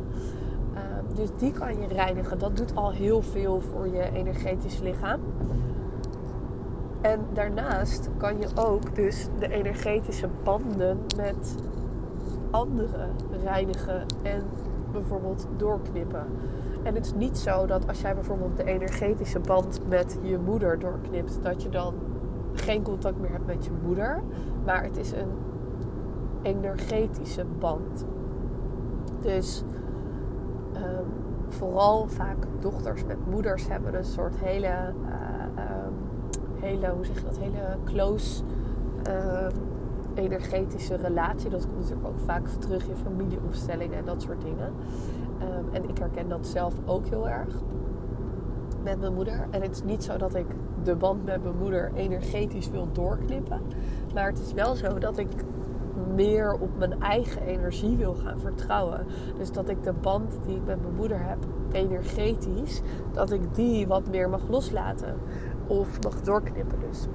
Uh, 0.73 0.79
dus 1.15 1.29
die 1.37 1.51
kan 1.51 1.79
je 1.79 1.87
reinigen. 1.87 2.39
Dat 2.39 2.57
doet 2.57 2.75
al 2.75 2.91
heel 2.91 3.21
veel 3.21 3.61
voor 3.61 3.87
je 3.87 4.11
energetisch 4.11 4.79
lichaam. 4.79 5.19
En 7.01 7.19
daarnaast 7.33 8.09
kan 8.17 8.37
je 8.37 8.47
ook 8.55 8.95
dus 8.95 9.27
de 9.39 9.49
energetische 9.49 10.27
banden 10.43 10.97
met 11.17 11.55
anderen 12.51 13.09
reinigen 13.43 14.05
en 14.21 14.43
bijvoorbeeld 14.91 15.47
doorknippen. 15.57 16.25
En 16.83 16.95
het 16.95 17.05
is 17.05 17.13
niet 17.13 17.37
zo 17.37 17.65
dat 17.65 17.87
als 17.87 18.01
jij 18.01 18.13
bijvoorbeeld 18.13 18.57
de 18.57 18.63
energetische 18.63 19.39
band 19.39 19.79
met 19.87 20.17
je 20.21 20.37
moeder 20.37 20.79
doorknipt, 20.79 21.39
dat 21.41 21.63
je 21.63 21.69
dan 21.69 21.93
geen 22.53 22.81
contact 22.81 23.19
meer 23.19 23.31
hebt 23.31 23.45
met 23.45 23.65
je 23.65 23.71
moeder. 23.83 24.21
Maar 24.65 24.83
het 24.83 24.97
is 24.97 25.11
een 25.11 25.31
energetische 26.41 27.45
band. 27.59 28.05
Dus 29.21 29.63
um, 30.75 31.05
vooral 31.47 32.07
vaak 32.07 32.37
dochters 32.59 33.05
met 33.05 33.17
moeders 33.29 33.67
hebben 33.67 33.95
een 33.95 34.03
soort 34.03 34.35
hele, 34.37 34.67
uh, 34.67 35.85
um, 35.85 35.93
hele 36.59 36.89
hoe 36.89 37.05
zeg 37.05 37.15
je 37.19 37.25
dat, 37.25 37.37
hele 37.37 37.77
close 37.85 38.43
uh, 39.07 39.47
energetische 40.13 40.95
relatie. 40.95 41.49
Dat 41.49 41.65
komt 41.65 41.79
natuurlijk 41.79 42.07
ook 42.07 42.19
vaak 42.25 42.47
terug 42.47 42.87
in 42.87 42.95
familieopstellingen 42.95 43.97
en 43.97 44.05
dat 44.05 44.21
soort 44.21 44.41
dingen. 44.41 44.71
Um, 45.43 45.69
en 45.71 45.89
ik 45.89 45.97
herken 45.97 46.29
dat 46.29 46.47
zelf 46.47 46.73
ook 46.85 47.07
heel 47.07 47.29
erg 47.29 47.55
met 48.83 48.99
mijn 48.99 49.13
moeder. 49.13 49.47
En 49.51 49.61
het 49.61 49.71
is 49.71 49.83
niet 49.83 50.03
zo 50.03 50.17
dat 50.17 50.35
ik 50.35 50.45
de 50.83 50.95
band 50.95 51.25
met 51.25 51.43
mijn 51.43 51.57
moeder 51.57 51.91
energetisch 51.93 52.69
wil 52.69 52.87
doorknippen. 52.91 53.61
Maar 54.13 54.25
het 54.25 54.39
is 54.39 54.53
wel 54.53 54.75
zo 54.75 54.99
dat 54.99 55.17
ik 55.17 55.29
meer 56.15 56.53
op 56.53 56.77
mijn 56.77 57.01
eigen 57.01 57.41
energie 57.41 57.97
wil 57.97 58.13
gaan 58.13 58.39
vertrouwen. 58.39 59.05
Dus 59.37 59.51
dat 59.51 59.69
ik 59.69 59.83
de 59.83 59.93
band 59.93 60.39
die 60.45 60.55
ik 60.55 60.65
met 60.65 60.81
mijn 60.81 60.95
moeder 60.95 61.25
heb, 61.25 61.37
energetisch, 61.71 62.81
dat 63.11 63.31
ik 63.31 63.55
die 63.55 63.87
wat 63.87 64.09
meer 64.09 64.29
mag 64.29 64.47
loslaten. 64.49 65.15
Of 65.67 66.01
mag 66.01 66.21
doorknippen 66.21 66.79
dus. 66.79 67.07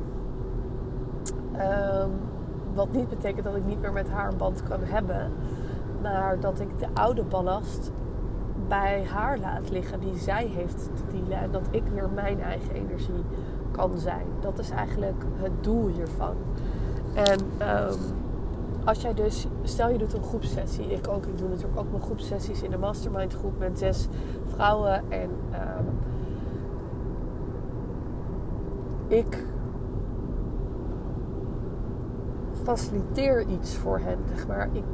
Um, 1.52 2.10
wat 2.74 2.92
niet 2.92 3.08
betekent 3.08 3.44
dat 3.44 3.56
ik 3.56 3.64
niet 3.64 3.80
meer 3.80 3.92
met 3.92 4.08
haar 4.08 4.28
een 4.28 4.36
band 4.36 4.62
kan 4.62 4.80
hebben. 4.82 5.32
Maar 6.02 6.40
dat 6.40 6.60
ik 6.60 6.78
de 6.78 6.86
oude 6.94 7.24
ballast 7.24 7.92
bij 8.68 9.04
haar 9.12 9.38
laat 9.38 9.70
liggen 9.70 10.00
die 10.00 10.16
zij 10.16 10.46
heeft 10.46 10.78
te 10.94 11.02
dealen. 11.12 11.38
En 11.38 11.50
dat 11.50 11.66
ik 11.70 11.82
weer 11.94 12.08
mijn 12.14 12.40
eigen 12.40 12.74
energie 12.74 13.24
kan 13.70 13.98
zijn. 13.98 14.26
Dat 14.40 14.58
is 14.58 14.70
eigenlijk 14.70 15.22
het 15.36 15.64
doel 15.64 15.88
hiervan. 15.88 16.34
En 17.14 17.40
um, 17.40 17.98
als 18.84 19.00
jij 19.00 19.14
dus, 19.14 19.46
stel 19.62 19.90
je 19.90 19.98
doet 19.98 20.12
een 20.12 20.22
groepsessie. 20.22 20.92
Ik 20.92 21.08
ook, 21.08 21.26
ik 21.26 21.38
doe 21.38 21.48
natuurlijk 21.48 21.78
ook 21.78 21.90
mijn 21.90 22.02
groepsessies 22.02 22.62
in 22.62 22.70
de 22.70 22.78
mastermind 22.78 23.34
groep 23.34 23.58
met 23.58 23.78
zes 23.78 24.08
vrouwen. 24.46 25.02
En 25.08 25.30
um, 25.52 25.98
ik 29.08 29.44
faciliteer 32.62 33.46
iets 33.46 33.76
voor 33.76 33.98
hen. 33.98 34.18
Zeg 34.34 34.46
maar. 34.46 34.68
Ik 34.72 34.84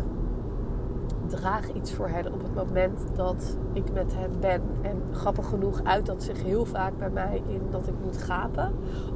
draag 1.35 1.73
iets 1.73 1.93
voor 1.93 2.09
hen 2.09 2.33
op 2.33 2.43
het 2.43 2.55
moment 2.55 3.00
dat 3.14 3.57
ik 3.73 3.93
met 3.93 4.14
hen 4.14 4.31
ben. 4.41 4.62
En 4.83 5.03
grappig 5.12 5.49
genoeg 5.49 5.81
uit 5.85 6.07
dat 6.07 6.23
zich 6.23 6.43
heel 6.43 6.64
vaak 6.64 6.99
bij 6.99 7.11
mij 7.11 7.43
in 7.47 7.61
dat 7.71 7.87
ik 7.88 7.95
moet 8.05 8.17
gapen. 8.17 8.73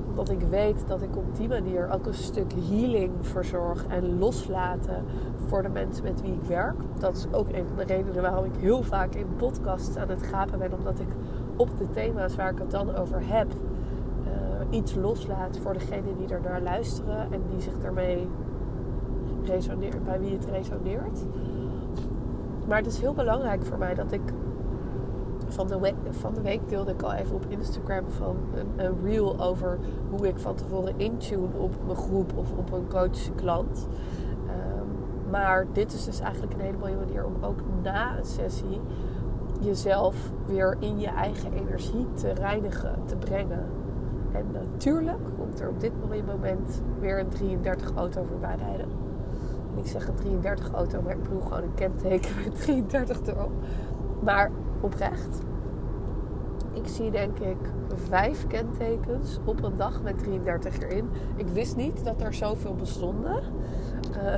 Omdat 0.09 0.31
ik 0.31 0.41
weet 0.41 0.85
dat 0.87 1.03
ik 1.03 1.17
op 1.17 1.37
die 1.37 1.49
manier 1.49 1.91
ook 1.91 2.07
een 2.07 2.15
stuk 2.15 2.53
healing 2.53 3.13
verzorg 3.21 3.87
en 3.87 4.19
loslaten 4.19 5.05
voor 5.47 5.63
de 5.63 5.69
mensen 5.69 6.05
met 6.05 6.21
wie 6.21 6.33
ik 6.33 6.43
werk. 6.43 6.77
Dat 6.99 7.17
is 7.17 7.27
ook 7.33 7.49
een 7.49 7.67
van 7.67 7.77
de 7.77 7.95
redenen 7.95 8.23
waarom 8.23 8.45
ik 8.45 8.61
heel 8.61 8.83
vaak 8.83 9.15
in 9.15 9.27
podcasts 9.37 9.97
aan 9.97 10.09
het 10.09 10.23
gapen 10.23 10.59
ben. 10.59 10.73
Omdat 10.73 11.01
ik 11.01 11.09
op 11.57 11.79
de 11.79 11.91
thema's 11.91 12.37
waar 12.37 12.51
ik 12.51 12.59
het 12.59 12.71
dan 12.71 12.97
over 12.97 13.21
heb, 13.23 13.47
uh, 13.53 14.79
iets 14.79 14.95
loslaat 14.95 15.59
voor 15.59 15.73
degenen 15.73 16.17
die 16.19 16.29
er 16.29 16.41
naar 16.41 16.63
luisteren 16.63 17.33
en 17.33 17.43
die 17.51 17.61
zich 17.61 17.79
daarmee 17.83 18.29
resoneert, 19.45 20.05
bij 20.05 20.21
wie 20.21 20.33
het 20.33 20.45
resoneert. 20.45 21.25
Maar 22.69 22.79
het 22.79 22.87
is 22.87 23.01
heel 23.01 23.15
belangrijk 23.15 23.65
voor 23.65 23.79
mij 23.79 23.95
dat 23.95 24.13
ik 24.13 24.21
van 25.47 25.67
de, 25.67 25.81
week, 25.81 25.95
van 26.11 26.35
de 26.35 26.41
week 26.41 26.69
deelde 26.69 26.91
ik 26.91 27.03
al 27.03 27.13
even 27.13 27.35
op 27.35 27.45
Instagram 27.49 28.05
van 28.09 28.37
een, 28.55 28.87
een 28.87 28.97
reel 29.03 29.41
over 29.41 29.79
hoe 30.11 30.29
ik 30.29 30.39
van 30.39 30.55
tevoren 30.55 30.95
intune 30.97 31.57
op 31.57 31.75
mijn 31.85 31.97
groep 31.97 32.33
of 32.37 32.53
op 32.53 32.73
een 32.73 32.89
coach 32.89 33.35
klant. 33.35 33.87
Um, 34.47 35.31
maar 35.31 35.67
dit 35.73 35.93
is 35.93 36.05
dus 36.05 36.21
eigenlijk 36.21 36.53
een 36.53 36.61
hele 36.61 36.79
mooie 36.79 36.97
manier 36.97 37.25
om 37.25 37.35
ook 37.41 37.59
na 37.83 38.19
een 38.19 38.25
sessie 38.25 38.81
jezelf 39.61 40.31
weer 40.47 40.77
in 40.79 40.99
je 40.99 41.09
eigen 41.09 41.53
energie 41.53 42.07
te 42.15 42.31
reinigen, 42.31 42.95
te 43.05 43.17
brengen. 43.17 43.67
En 44.33 44.47
natuurlijk 44.53 45.19
komt 45.39 45.61
er 45.61 45.69
op 45.69 45.81
dit 45.81 45.93
moment 46.27 46.83
weer 47.01 47.19
een 47.19 47.29
33 47.29 47.95
auto 47.95 48.25
voorbij 48.25 48.57
rijden 48.57 49.08
ik 49.78 49.87
zeg 49.87 50.08
een 50.08 50.14
33 50.14 50.73
auto, 50.73 51.02
maar 51.02 51.12
ik 51.12 51.23
bedoel 51.23 51.40
gewoon 51.40 51.62
een 51.62 51.75
kenteken 51.75 52.30
met 52.44 52.61
33 52.61 53.20
erop. 53.26 53.52
Maar 54.23 54.50
oprecht, 54.80 55.40
ik 56.73 56.88
zie 56.88 57.11
denk 57.11 57.38
ik 57.38 57.56
vijf 58.08 58.47
kentekens 58.47 59.38
op 59.44 59.62
een 59.62 59.76
dag 59.76 60.02
met 60.02 60.18
33 60.18 60.78
erin. 60.78 61.08
Ik 61.37 61.49
wist 61.49 61.76
niet 61.76 62.04
dat 62.04 62.23
er 62.23 62.35
zoveel 62.35 62.75
bestonden. 62.75 63.42
Uh, 64.11 64.35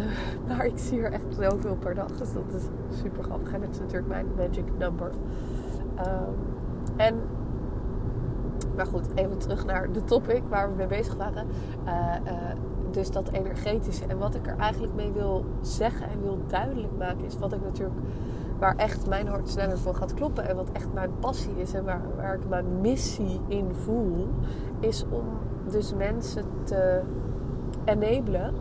maar 0.49 0.66
ik 0.66 0.78
zie 0.78 1.02
er 1.02 1.12
echt 1.12 1.35
zoveel 1.38 1.76
per 1.76 1.94
dag. 1.94 2.06
Dus 2.06 2.32
dat 2.32 2.54
is 2.54 2.99
super 2.99 3.23
grappig. 3.23 3.52
En 3.52 3.62
het 3.62 3.70
is 3.70 3.78
natuurlijk 3.78 4.09
mijn 4.09 4.26
magic 4.37 4.64
number. 4.78 5.11
Um, 5.99 6.35
en, 6.97 7.14
maar 8.76 8.87
goed, 8.87 9.06
even 9.14 9.38
terug 9.38 9.64
naar 9.64 9.92
de 9.92 10.04
topic 10.04 10.42
waar 10.49 10.70
we 10.70 10.76
mee 10.76 10.87
bezig 10.87 11.16
waren. 11.16 11.47
Uh, 11.87 12.14
uh, 12.25 12.32
dus 12.94 13.11
dat 13.11 13.28
energetische. 13.28 14.04
En 14.06 14.18
wat 14.18 14.35
ik 14.35 14.47
er 14.47 14.56
eigenlijk 14.56 14.94
mee 14.94 15.12
wil 15.12 15.44
zeggen 15.61 16.09
en 16.09 16.23
wil 16.23 16.38
duidelijk 16.47 16.97
maken, 16.99 17.25
is 17.25 17.38
wat 17.38 17.52
ik 17.52 17.62
natuurlijk, 17.62 18.00
waar 18.59 18.76
echt 18.76 19.06
mijn 19.06 19.28
hart 19.28 19.49
sneller 19.49 19.78
voor 19.78 19.94
gaat 19.94 20.14
kloppen. 20.14 20.49
En 20.49 20.56
wat 20.56 20.68
echt 20.73 20.92
mijn 20.92 21.11
passie 21.20 21.56
is 21.56 21.75
en 21.75 21.85
waar, 21.85 22.02
waar 22.16 22.35
ik 22.35 22.49
mijn 22.49 22.80
missie 22.80 23.40
in 23.49 23.75
voel, 23.75 24.28
is 24.80 25.04
om 25.11 25.25
dus 25.70 25.94
mensen 25.94 26.44
te 26.64 27.02
enablen, 27.85 28.54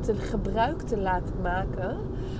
te 0.00 0.14
gebruik 0.14 0.82
te 0.82 0.98
laten 0.98 1.40
maken 1.42 1.96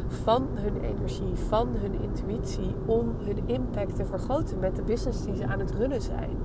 van 0.09 0.47
hun 0.53 0.81
energie, 0.81 1.35
van 1.49 1.69
hun 1.73 2.01
intuïtie, 2.03 2.75
om 2.87 3.15
hun 3.19 3.39
impact 3.47 3.97
te 3.97 4.05
vergroten 4.05 4.59
met 4.59 4.77
de 4.77 4.83
business 4.83 5.25
die 5.25 5.37
ze 5.37 5.47
aan 5.47 5.59
het 5.59 5.71
runnen 5.71 6.03
zijn. 6.03 6.37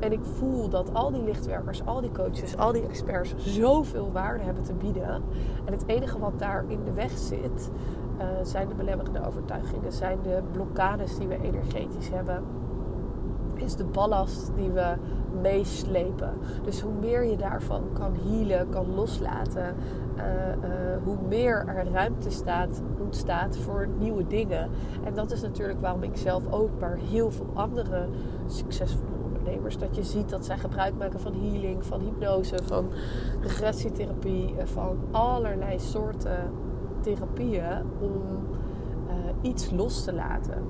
En 0.00 0.12
ik 0.12 0.24
voel 0.24 0.68
dat 0.68 0.94
al 0.94 1.10
die 1.10 1.22
lichtwerkers, 1.22 1.84
al 1.84 2.00
die 2.00 2.12
coaches, 2.12 2.56
al 2.56 2.72
die 2.72 2.86
experts 2.86 3.34
zoveel 3.36 4.12
waarde 4.12 4.44
hebben 4.44 4.62
te 4.62 4.74
bieden. 4.74 5.22
En 5.64 5.72
het 5.72 5.86
enige 5.86 6.18
wat 6.18 6.38
daar 6.38 6.64
in 6.68 6.84
de 6.84 6.92
weg 6.92 7.18
zit, 7.18 7.70
uh, 8.18 8.24
zijn 8.42 8.68
de 8.68 8.74
belemmerende 8.74 9.26
overtuigingen, 9.26 9.92
zijn 9.92 10.18
de 10.22 10.42
blokkades 10.52 11.18
die 11.18 11.28
we 11.28 11.42
energetisch 11.42 12.08
hebben, 12.08 12.42
is 13.54 13.76
de 13.76 13.84
ballast 13.84 14.50
die 14.54 14.70
we 14.70 14.94
meeslepen. 15.42 16.32
Dus 16.64 16.80
hoe 16.80 16.92
meer 17.00 17.24
je 17.24 17.36
daarvan 17.36 17.82
kan 17.92 18.14
healen, 18.24 18.68
kan 18.68 18.94
loslaten, 18.94 19.74
uh, 20.16 20.22
uh, 20.24 21.02
hoe 21.04 21.16
meer 21.28 21.64
er 21.66 21.90
ruimte 21.92 22.30
staat, 22.30 22.82
ontstaat 23.00 23.56
voor 23.56 23.88
nieuwe 23.98 24.26
dingen. 24.26 24.70
En 25.04 25.14
dat 25.14 25.30
is 25.30 25.42
natuurlijk 25.42 25.80
waarom 25.80 26.02
ik 26.02 26.16
zelf 26.16 26.52
ook, 26.52 26.70
maar 26.80 26.96
heel 26.96 27.30
veel 27.30 27.50
andere 27.54 28.06
succesvolle 28.46 29.09
dat 29.78 29.96
je 29.96 30.02
ziet 30.02 30.28
dat 30.28 30.44
zij 30.44 30.58
gebruik 30.58 30.94
maken 30.98 31.20
van 31.20 31.32
healing, 31.32 31.84
van 31.86 32.00
hypnose, 32.00 32.58
van 32.64 32.90
regressietherapie, 33.40 34.54
eh, 34.56 34.66
van 34.66 34.98
allerlei 35.10 35.78
soorten 35.78 36.52
therapieën 37.00 37.82
om 38.00 38.22
uh, 39.06 39.14
iets 39.40 39.70
los 39.70 40.04
te 40.04 40.12
laten. 40.12 40.62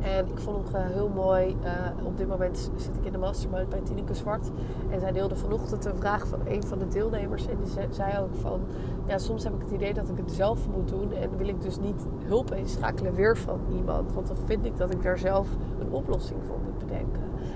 En 0.00 0.26
ik 0.26 0.38
vond 0.38 0.72
hem 0.72 0.92
heel 0.92 1.08
mooi. 1.08 1.56
Op 2.04 2.16
dit 2.16 2.28
moment 2.28 2.70
zit 2.76 2.96
ik 2.96 3.04
in 3.04 3.12
de 3.12 3.18
mastermind 3.18 3.68
bij 3.68 3.80
Tineke 3.80 4.14
Zwart. 4.14 4.50
En 4.90 5.00
zij 5.00 5.12
deelde 5.12 5.36
vanochtend 5.36 5.84
een 5.84 5.96
vraag 5.96 6.26
van 6.26 6.40
een 6.44 6.62
van 6.62 6.78
de 6.78 6.88
deelnemers. 6.88 7.46
En 7.46 7.56
die 7.56 7.72
zei 7.90 8.18
ook 8.18 8.34
van... 8.34 8.60
Ja, 9.06 9.18
soms 9.18 9.44
heb 9.44 9.54
ik 9.54 9.60
het 9.60 9.70
idee 9.70 9.94
dat 9.94 10.08
ik 10.08 10.16
het 10.16 10.32
zelf 10.32 10.68
moet 10.68 10.88
doen. 10.88 11.12
En 11.12 11.36
wil 11.36 11.48
ik 11.48 11.62
dus 11.62 11.78
niet 11.78 12.06
hulp 12.24 12.54
inschakelen 12.54 13.14
weer 13.14 13.36
van 13.36 13.60
iemand. 13.76 14.12
Want 14.12 14.26
dan 14.26 14.36
vind 14.44 14.64
ik 14.64 14.76
dat 14.76 14.92
ik 14.92 15.02
daar 15.02 15.18
zelf 15.18 15.48
een 15.80 15.92
oplossing 15.92 16.40
voor 16.46 16.58
moet 16.64 16.75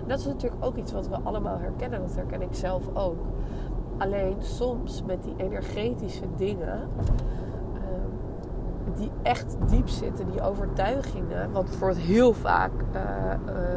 dat 0.07 0.19
is 0.19 0.27
natuurlijk 0.27 0.65
ook 0.65 0.77
iets 0.77 0.93
wat 0.93 1.09
we 1.09 1.17
allemaal 1.23 1.59
herkennen. 1.59 2.01
Dat 2.01 2.15
herken 2.15 2.43
ik 2.43 2.55
zelf 2.55 2.83
ook. 2.95 3.19
Alleen 3.99 4.37
soms 4.39 5.03
met 5.07 5.23
die 5.23 5.35
energetische 5.37 6.25
dingen 6.37 6.89
die 9.01 9.11
echt 9.23 9.57
diep 9.69 9.89
zitten, 9.89 10.31
die 10.31 10.43
overtuigingen, 10.43 11.51
wat 11.53 11.77
voor 11.77 11.89
het 11.89 11.99
heel 11.99 12.33
vaak 12.33 12.71
uh, 12.95 13.01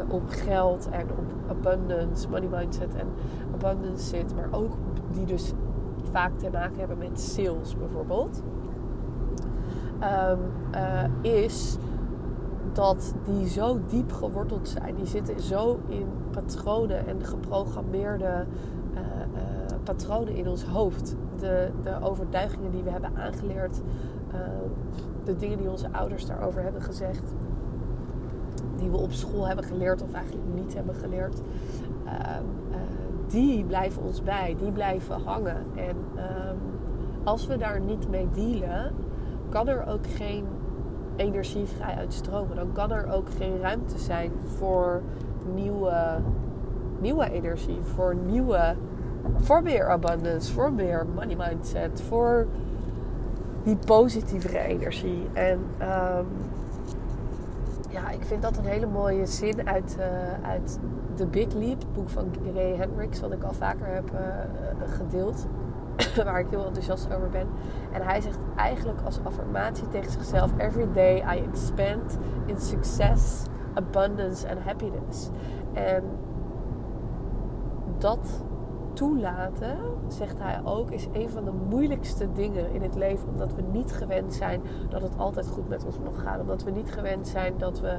op 0.08 0.22
geld 0.26 0.88
en 0.90 1.06
op 1.10 1.56
abundance, 1.58 2.28
money 2.28 2.48
mindset 2.48 2.94
en 2.94 3.06
abundance 3.54 4.04
zit, 4.04 4.34
maar 4.34 4.48
ook 4.50 4.72
die 5.12 5.24
dus 5.24 5.52
vaak 6.10 6.38
te 6.38 6.50
maken 6.52 6.78
hebben 6.78 6.98
met 6.98 7.20
sales 7.20 7.76
bijvoorbeeld, 7.76 8.42
um, 10.30 10.38
uh, 10.74 11.32
is 11.32 11.76
dat 12.74 13.14
die 13.24 13.48
zo 13.48 13.80
diep 13.88 14.12
geworteld 14.12 14.68
zijn. 14.68 14.94
Die 14.94 15.06
zitten 15.06 15.40
zo 15.40 15.80
in 15.88 16.06
patronen 16.30 17.06
en 17.06 17.24
geprogrammeerde 17.24 18.44
patronen 19.84 20.34
in 20.34 20.48
ons 20.48 20.64
hoofd. 20.64 21.16
De, 21.38 21.70
de 21.82 21.98
overtuigingen 22.02 22.70
die 22.70 22.82
we 22.82 22.90
hebben 22.90 23.16
aangeleerd 23.16 23.80
Ehm, 24.34 24.70
de 25.24 25.36
dingen 25.36 25.58
die 25.58 25.70
onze 25.70 25.88
ouders 25.92 26.26
daarover 26.26 26.62
hebben 26.62 26.82
gezegd, 26.82 27.22
die 28.76 28.90
we 28.90 28.96
op 28.96 29.12
school 29.12 29.46
hebben 29.46 29.64
geleerd 29.64 30.02
of 30.02 30.12
eigenlijk 30.12 30.46
niet 30.54 30.74
hebben 30.74 30.94
geleerd, 30.94 31.40
ehm, 32.04 32.44
eh, 32.70 32.78
die 33.26 33.64
blijven 33.64 34.02
ons 34.02 34.22
bij, 34.22 34.56
die 34.58 34.72
blijven 34.72 35.20
hangen. 35.20 35.56
En 35.74 35.96
ehm, 36.16 36.56
als 37.24 37.46
we 37.46 37.56
daar 37.56 37.80
niet 37.80 38.08
mee 38.08 38.28
dealen, 38.30 38.92
kan 39.48 39.68
er 39.68 39.86
ook 39.86 40.06
geen 40.06 40.44
energie 41.16 41.66
vrij 41.66 41.94
uitstromen. 41.94 42.56
Dan 42.56 42.72
kan 42.72 42.92
er 42.92 43.12
ook 43.12 43.26
geen 43.36 43.60
ruimte 43.60 43.98
zijn 43.98 44.32
voor 44.58 45.02
nieuwe, 45.54 46.18
nieuwe 47.00 47.30
energie, 47.30 47.78
voor 47.94 48.14
nieuwe, 48.26 48.74
voor 49.36 49.62
meer 49.62 49.88
abundance, 49.88 50.52
voor 50.52 50.72
meer 50.72 51.06
money 51.14 51.36
mindset, 51.36 52.02
voor 52.08 52.46
die 53.62 53.76
positievere 53.76 54.58
energie. 54.58 55.28
En 55.32 55.58
um, 55.80 56.26
ja, 57.88 58.10
ik 58.10 58.24
vind 58.24 58.42
dat 58.42 58.56
een 58.56 58.64
hele 58.64 58.86
mooie 58.86 59.26
zin 59.26 59.68
uit, 59.68 59.96
uh, 59.98 60.48
uit 60.48 60.78
The 61.14 61.26
Big 61.26 61.52
Leap, 61.52 61.82
boek 61.94 62.08
van 62.08 62.32
Ray 62.54 62.74
Hendricks, 62.76 63.20
wat 63.20 63.32
ik 63.32 63.42
al 63.42 63.52
vaker 63.52 63.86
heb 63.86 64.10
uh, 64.12 64.18
gedeeld. 64.94 65.46
waar 66.24 66.40
ik 66.40 66.46
heel 66.50 66.66
enthousiast 66.66 67.14
over 67.14 67.30
ben. 67.30 67.46
En 67.92 68.02
hij 68.02 68.20
zegt 68.20 68.38
eigenlijk 68.56 69.00
als 69.04 69.20
affirmatie 69.22 69.88
tegen 69.88 70.10
zichzelf: 70.10 70.50
Every 70.56 70.92
day 70.92 71.16
I 71.36 71.44
expand 71.44 72.18
in 72.46 72.60
success, 72.60 73.42
abundance 73.74 74.48
and 74.48 74.60
happiness. 74.60 75.30
En 75.72 76.02
dat 77.98 78.44
toelaten, 78.92 79.76
zegt 80.08 80.38
hij 80.38 80.60
ook, 80.64 80.90
is 80.90 81.08
een 81.12 81.30
van 81.30 81.44
de 81.44 81.52
moeilijkste 81.68 82.32
dingen 82.32 82.72
in 82.72 82.82
het 82.82 82.94
leven. 82.94 83.28
Omdat 83.28 83.54
we 83.54 83.62
niet 83.72 83.92
gewend 83.92 84.34
zijn 84.34 84.62
dat 84.88 85.02
het 85.02 85.18
altijd 85.18 85.46
goed 85.46 85.68
met 85.68 85.84
ons 85.84 85.98
mag 85.98 86.22
gaan. 86.22 86.40
Omdat 86.40 86.62
we 86.62 86.70
niet 86.70 86.92
gewend 86.92 87.28
zijn 87.28 87.54
dat 87.58 87.80
we 87.80 87.98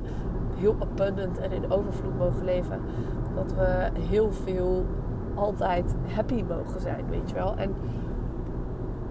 heel 0.56 0.76
abundant 0.80 1.38
en 1.38 1.52
in 1.52 1.72
overvloed 1.72 2.18
mogen 2.18 2.46
leven. 2.46 2.80
Dat 3.36 3.54
we 3.54 3.90
heel 4.00 4.32
veel 4.32 4.86
altijd 5.36 5.96
happy 6.16 6.44
mogen 6.48 6.82
zijn, 6.82 7.06
weet 7.10 7.30
je 7.30 7.36
wel. 7.36 7.56
En 7.56 7.74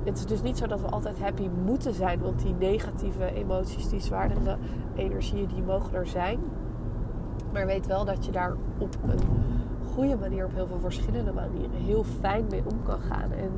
het 0.05 0.17
is 0.17 0.27
dus 0.27 0.43
niet 0.43 0.59
zo 0.59 0.67
dat 0.67 0.81
we 0.81 0.87
altijd 0.87 1.19
happy 1.19 1.49
moeten 1.65 1.95
zijn. 1.95 2.21
Want 2.21 2.43
die 2.43 2.55
negatieve 2.55 3.33
emoties, 3.33 3.89
die 3.89 4.01
zwaardere 4.01 4.57
energieën, 4.95 5.47
die 5.47 5.63
mogen 5.63 5.95
er 5.95 6.07
zijn. 6.07 6.39
Maar 7.53 7.67
weet 7.67 7.87
wel 7.87 8.05
dat 8.05 8.25
je 8.25 8.33
daar 8.33 8.53
op 8.79 8.97
een 9.07 9.21
goede 9.95 10.17
manier, 10.17 10.45
op 10.45 10.55
heel 10.55 10.67
veel 10.67 10.81
verschillende 10.81 11.33
manieren, 11.33 11.71
heel 11.71 12.05
fijn 12.05 12.47
mee 12.51 12.63
om 12.71 12.83
kan 12.83 13.01
gaan. 13.01 13.33
En 13.33 13.51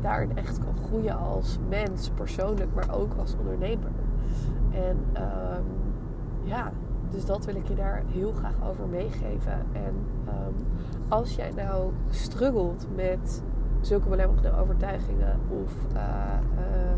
daarin 0.00 0.36
echt 0.36 0.58
kan 0.58 0.76
groeien 0.86 1.18
als 1.18 1.58
mens, 1.68 2.10
persoonlijk, 2.10 2.74
maar 2.74 2.94
ook 2.94 3.12
als 3.18 3.36
ondernemer. 3.38 3.90
En 4.70 4.96
um, 4.96 5.64
ja, 6.42 6.72
dus 7.10 7.24
dat 7.24 7.44
wil 7.44 7.54
ik 7.54 7.68
je 7.68 7.74
daar 7.74 8.02
heel 8.06 8.32
graag 8.32 8.54
over 8.68 8.86
meegeven. 8.86 9.52
En 9.72 9.94
um, 10.26 10.54
als 11.12 11.34
jij 11.34 11.52
nou 11.56 11.92
struggelt 12.10 12.86
met 12.94 13.42
zulke 13.80 14.08
belemmerende 14.08 14.56
overtuigingen 14.60 15.40
of 15.48 15.72
uh, 15.94 16.00
uh, 16.54 16.92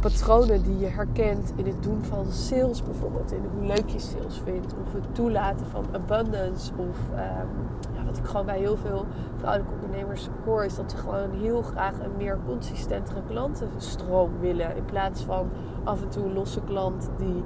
patronen 0.00 0.62
die 0.62 0.78
je 0.78 0.86
herkent 0.86 1.52
in 1.56 1.66
het 1.66 1.82
doen 1.82 2.02
van 2.02 2.26
sales 2.30 2.82
bijvoorbeeld. 2.82 3.32
In 3.32 3.42
hoe 3.54 3.66
leuk 3.66 3.88
je 3.88 3.98
sales 3.98 4.40
vindt. 4.44 4.74
Of 4.86 4.92
het 4.92 5.14
toelaten 5.14 5.66
van 5.66 5.84
abundance. 5.92 6.72
Of 6.76 6.98
um, 7.10 7.48
ja, 7.94 8.04
wat 8.04 8.16
ik 8.16 8.24
gewoon 8.24 8.46
bij 8.46 8.58
heel 8.58 8.76
veel 8.76 9.06
vrouwelijke 9.36 9.74
ondernemers 9.74 10.28
hoor. 10.44 10.64
Is 10.64 10.76
dat 10.76 10.90
ze 10.90 10.96
gewoon 10.96 11.30
heel 11.30 11.62
graag 11.62 11.92
een 11.92 12.16
meer 12.16 12.38
consistentere 12.46 13.22
klantenstroom 13.26 14.30
willen. 14.40 14.76
In 14.76 14.84
plaats 14.84 15.22
van 15.22 15.48
af 15.84 16.02
en 16.02 16.08
toe 16.08 16.24
een 16.24 16.32
losse 16.32 16.60
klant 16.60 17.10
die, 17.16 17.44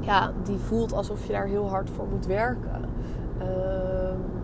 ja, 0.00 0.32
die 0.42 0.58
voelt 0.58 0.92
alsof 0.92 1.26
je 1.26 1.32
daar 1.32 1.46
heel 1.46 1.68
hard 1.68 1.90
voor 1.90 2.06
moet 2.08 2.26
werken. 2.26 2.84
Um, 3.40 4.41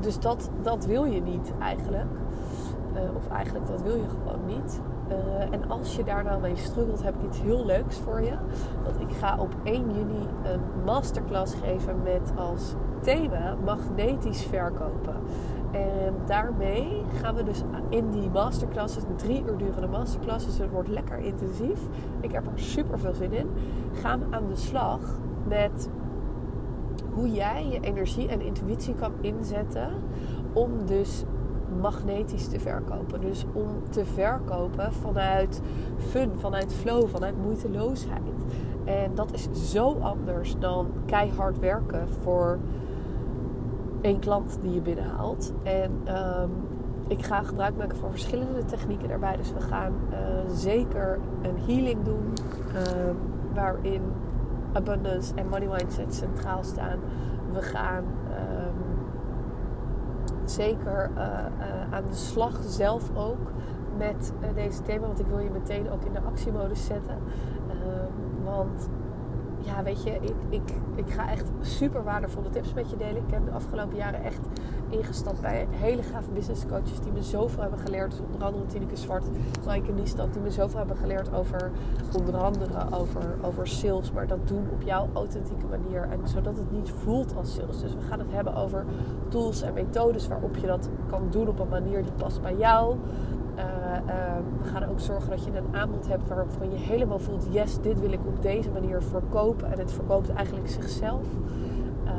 dus 0.00 0.20
dat, 0.20 0.50
dat 0.62 0.86
wil 0.86 1.04
je 1.04 1.20
niet 1.20 1.52
eigenlijk. 1.58 2.10
Uh, 2.94 3.00
of 3.16 3.28
eigenlijk 3.28 3.66
dat 3.66 3.82
wil 3.82 3.96
je 3.96 4.08
gewoon 4.08 4.46
niet. 4.46 4.80
Uh, 5.08 5.52
en 5.52 5.70
als 5.70 5.96
je 5.96 6.04
daar 6.04 6.24
nou 6.24 6.40
mee 6.40 6.56
struggelt, 6.56 7.02
heb 7.02 7.14
ik 7.14 7.26
iets 7.26 7.40
heel 7.40 7.66
leuks 7.66 7.96
voor 7.96 8.22
je. 8.22 8.34
Want 8.84 9.00
ik 9.00 9.16
ga 9.16 9.36
op 9.38 9.54
1 9.62 9.94
juni 9.94 10.26
een 10.42 10.60
masterclass 10.84 11.54
geven 11.54 12.02
met 12.02 12.32
als 12.36 12.74
thema 13.00 13.56
magnetisch 13.64 14.42
verkopen. 14.42 15.14
En 15.70 16.14
daarmee 16.26 17.04
gaan 17.20 17.34
we 17.34 17.42
dus 17.42 17.62
in 17.88 18.10
die 18.10 18.30
masterclass, 18.30 18.96
een 18.96 19.16
drie 19.16 19.44
uur 19.44 19.56
durende 19.56 19.86
masterclass, 19.86 20.46
dus 20.46 20.58
het 20.58 20.70
wordt 20.70 20.88
lekker 20.88 21.18
intensief. 21.18 21.80
Ik 22.20 22.32
heb 22.32 22.46
er 22.46 22.58
super 22.58 22.98
veel 22.98 23.14
zin 23.14 23.32
in. 23.32 23.50
Gaan 23.92 24.20
we 24.20 24.26
aan 24.30 24.46
de 24.48 24.56
slag 24.56 25.00
met 25.48 25.88
hoe 27.18 27.30
jij 27.30 27.66
je 27.68 27.80
energie 27.80 28.28
en 28.28 28.40
intuïtie 28.40 28.94
kan 28.94 29.12
inzetten 29.20 29.88
om 30.52 30.86
dus 30.86 31.24
magnetisch 31.80 32.48
te 32.48 32.60
verkopen. 32.60 33.20
Dus 33.20 33.44
om 33.52 33.66
te 33.90 34.04
verkopen 34.04 34.92
vanuit 34.92 35.60
fun, 35.98 36.30
vanuit 36.36 36.74
flow, 36.74 37.08
vanuit 37.08 37.42
moeiteloosheid. 37.42 38.22
En 38.84 39.14
dat 39.14 39.32
is 39.32 39.70
zo 39.70 39.92
anders 40.00 40.58
dan 40.58 40.86
keihard 41.06 41.58
werken 41.58 42.08
voor 42.08 42.58
één 44.00 44.18
klant 44.18 44.58
die 44.62 44.74
je 44.74 44.80
binnenhaalt. 44.80 45.52
En 45.62 45.92
um, 46.42 46.50
ik 47.08 47.24
ga 47.24 47.42
gebruik 47.42 47.76
maken 47.76 47.98
van 47.98 48.10
verschillende 48.10 48.64
technieken 48.64 49.08
daarbij. 49.08 49.36
Dus 49.36 49.52
we 49.52 49.60
gaan 49.60 49.92
uh, 50.10 50.16
zeker 50.54 51.18
een 51.42 51.58
healing 51.66 52.04
doen. 52.04 52.32
Uh, 52.74 53.14
waarin 53.54 54.02
abundance 54.78 55.34
en 55.34 55.48
money 55.48 55.68
mindset 55.68 56.14
centraal 56.14 56.64
staan. 56.64 56.98
We 57.52 57.62
gaan 57.62 58.04
um, 58.04 59.08
zeker 60.44 61.10
uh, 61.16 61.24
aan 61.90 62.04
de 62.04 62.14
slag 62.14 62.58
zelf 62.62 63.10
ook 63.16 63.52
met 63.96 64.32
deze 64.54 64.82
thema. 64.82 65.06
Want 65.06 65.20
ik 65.20 65.26
wil 65.26 65.38
je 65.38 65.50
meteen 65.50 65.90
ook 65.90 66.04
in 66.04 66.12
de 66.12 66.20
actiemodus 66.20 66.86
zetten. 66.86 67.18
Ehm, 67.68 68.44
want 68.44 68.88
ja, 69.68 69.82
weet 69.82 70.02
je, 70.02 70.10
ik, 70.10 70.34
ik, 70.48 70.62
ik 70.94 71.10
ga 71.10 71.30
echt 71.30 71.44
super 71.60 72.04
waardevolle 72.04 72.50
tips 72.50 72.72
met 72.74 72.90
je 72.90 72.96
delen. 72.96 73.16
Ik 73.16 73.30
heb 73.30 73.44
de 73.44 73.50
afgelopen 73.50 73.96
jaren 73.96 74.22
echt 74.22 74.40
ingestapt 74.88 75.40
bij 75.40 75.66
hele 75.70 76.02
gave 76.02 76.30
business 76.30 76.66
coaches 76.66 77.00
die 77.00 77.12
me 77.12 77.22
zoveel 77.22 77.60
hebben 77.60 77.78
geleerd. 77.78 78.10
Dus 78.10 78.20
onder 78.32 78.44
andere 78.46 78.66
Tineke 78.66 78.96
Zwart, 78.96 79.24
Maaike 79.64 79.92
Niestad, 79.92 80.32
die 80.32 80.42
me 80.42 80.50
zoveel 80.50 80.78
hebben 80.78 80.96
geleerd 80.96 81.34
over 81.34 81.70
onder 82.18 82.36
andere 82.36 82.90
over, 82.90 83.36
over 83.42 83.66
sales. 83.66 84.12
Maar 84.12 84.26
dat 84.26 84.48
doen 84.48 84.68
op 84.72 84.82
jouw 84.82 85.08
authentieke 85.12 85.66
manier. 85.66 86.02
En 86.02 86.28
zodat 86.28 86.56
het 86.56 86.72
niet 86.72 86.90
voelt 86.90 87.36
als 87.36 87.54
sales. 87.54 87.80
Dus 87.80 87.94
we 87.94 88.02
gaan 88.02 88.18
het 88.18 88.32
hebben 88.32 88.54
over 88.54 88.84
tools 89.28 89.62
en 89.62 89.74
methodes 89.74 90.28
waarop 90.28 90.56
je 90.56 90.66
dat 90.66 90.88
kan 91.10 91.26
doen 91.30 91.48
op 91.48 91.58
een 91.58 91.68
manier 91.68 92.02
die 92.02 92.12
past 92.12 92.42
bij 92.42 92.56
jou. 92.56 92.96
Uh, 93.88 93.94
uh, 93.94 94.36
we 94.62 94.68
gaan 94.68 94.84
ook 94.84 95.00
zorgen 95.00 95.30
dat 95.30 95.44
je 95.44 95.56
een 95.56 95.76
aanbod 95.76 96.08
hebt 96.08 96.28
waarvan 96.28 96.70
je 96.70 96.76
helemaal 96.76 97.18
voelt: 97.18 97.46
yes, 97.50 97.80
dit 97.80 98.00
wil 98.00 98.12
ik 98.12 98.26
op 98.26 98.42
deze 98.42 98.70
manier 98.70 99.02
verkopen. 99.02 99.72
En 99.72 99.78
het 99.78 99.92
verkoopt 99.92 100.32
eigenlijk 100.32 100.68
zichzelf. 100.68 101.26
Uh, 102.04 102.12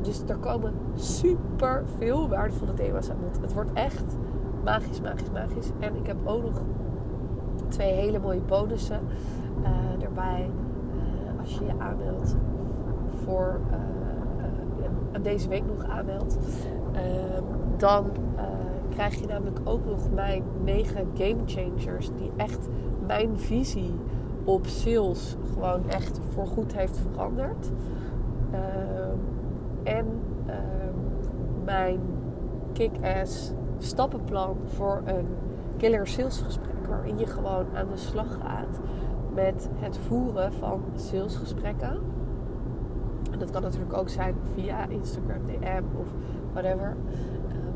dus 0.00 0.22
er 0.26 0.36
komen 0.36 0.72
super 0.94 1.82
veel 1.98 2.28
waardevolle 2.28 2.74
thema's 2.74 3.10
aan 3.10 3.16
bod. 3.20 3.40
Het 3.40 3.52
wordt 3.52 3.72
echt 3.72 4.16
magisch, 4.64 5.00
magisch, 5.00 5.30
magisch. 5.30 5.70
En 5.78 5.96
ik 5.96 6.06
heb 6.06 6.16
ook 6.24 6.42
nog 6.42 6.60
twee 7.68 7.92
hele 7.92 8.18
mooie 8.18 8.40
bonussen 8.40 9.00
erbij. 10.02 10.50
als 11.40 11.58
je 11.58 11.64
je 11.64 11.72
aanmeldt 11.78 12.36
voor 13.24 13.60
deze 15.22 15.48
week 15.48 15.62
nog 15.66 15.84
aanmeldt, 15.88 16.38
ehm, 16.92 17.42
dan 17.76 18.06
krijg 18.92 19.20
je 19.20 19.26
namelijk 19.26 19.60
ook 19.64 19.84
nog 19.84 20.10
mijn 20.10 20.42
9 20.64 21.08
game 21.14 21.40
changers 21.46 22.10
die 22.16 22.30
echt 22.36 22.68
mijn 23.06 23.38
visie 23.38 23.94
op 24.44 24.66
sales 24.66 25.36
gewoon 25.52 25.88
echt 25.88 26.20
voorgoed 26.28 26.76
heeft 26.76 26.98
veranderd. 26.98 27.70
Ehm, 28.50 29.16
en 29.82 30.06
ehm, 30.46 30.94
mijn 31.64 32.00
kick-ass 32.72 33.52
stappenplan 33.78 34.56
voor 34.64 35.02
een 35.04 35.26
killer 35.76 36.06
salesgesprek. 36.06 36.86
Waarin 36.88 37.18
je 37.18 37.26
gewoon 37.26 37.66
aan 37.74 37.88
de 37.88 37.96
slag 37.96 38.38
gaat 38.40 38.80
met 39.34 39.68
het 39.74 39.98
voeren 39.98 40.52
van 40.52 40.82
salesgesprekken. 40.94 41.98
En 43.30 43.38
dat 43.38 43.50
kan 43.50 43.62
natuurlijk 43.62 43.92
ook 43.92 44.08
zijn 44.08 44.34
via 44.54 44.86
Instagram 44.88 45.44
DM 45.46 45.82
of 46.00 46.06
whatever. 46.52 46.96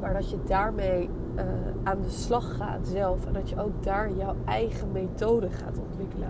Maar 0.06 0.14
dat 0.14 0.30
je 0.30 0.38
daarmee 0.46 1.10
uh, 1.36 1.42
aan 1.82 2.00
de 2.00 2.10
slag 2.10 2.56
gaat 2.56 2.88
zelf. 2.88 3.26
En 3.26 3.32
dat 3.32 3.48
je 3.48 3.60
ook 3.60 3.82
daar 3.82 4.12
jouw 4.12 4.34
eigen 4.44 4.92
methode 4.92 5.50
gaat 5.50 5.78
ontwikkelen. 5.78 6.28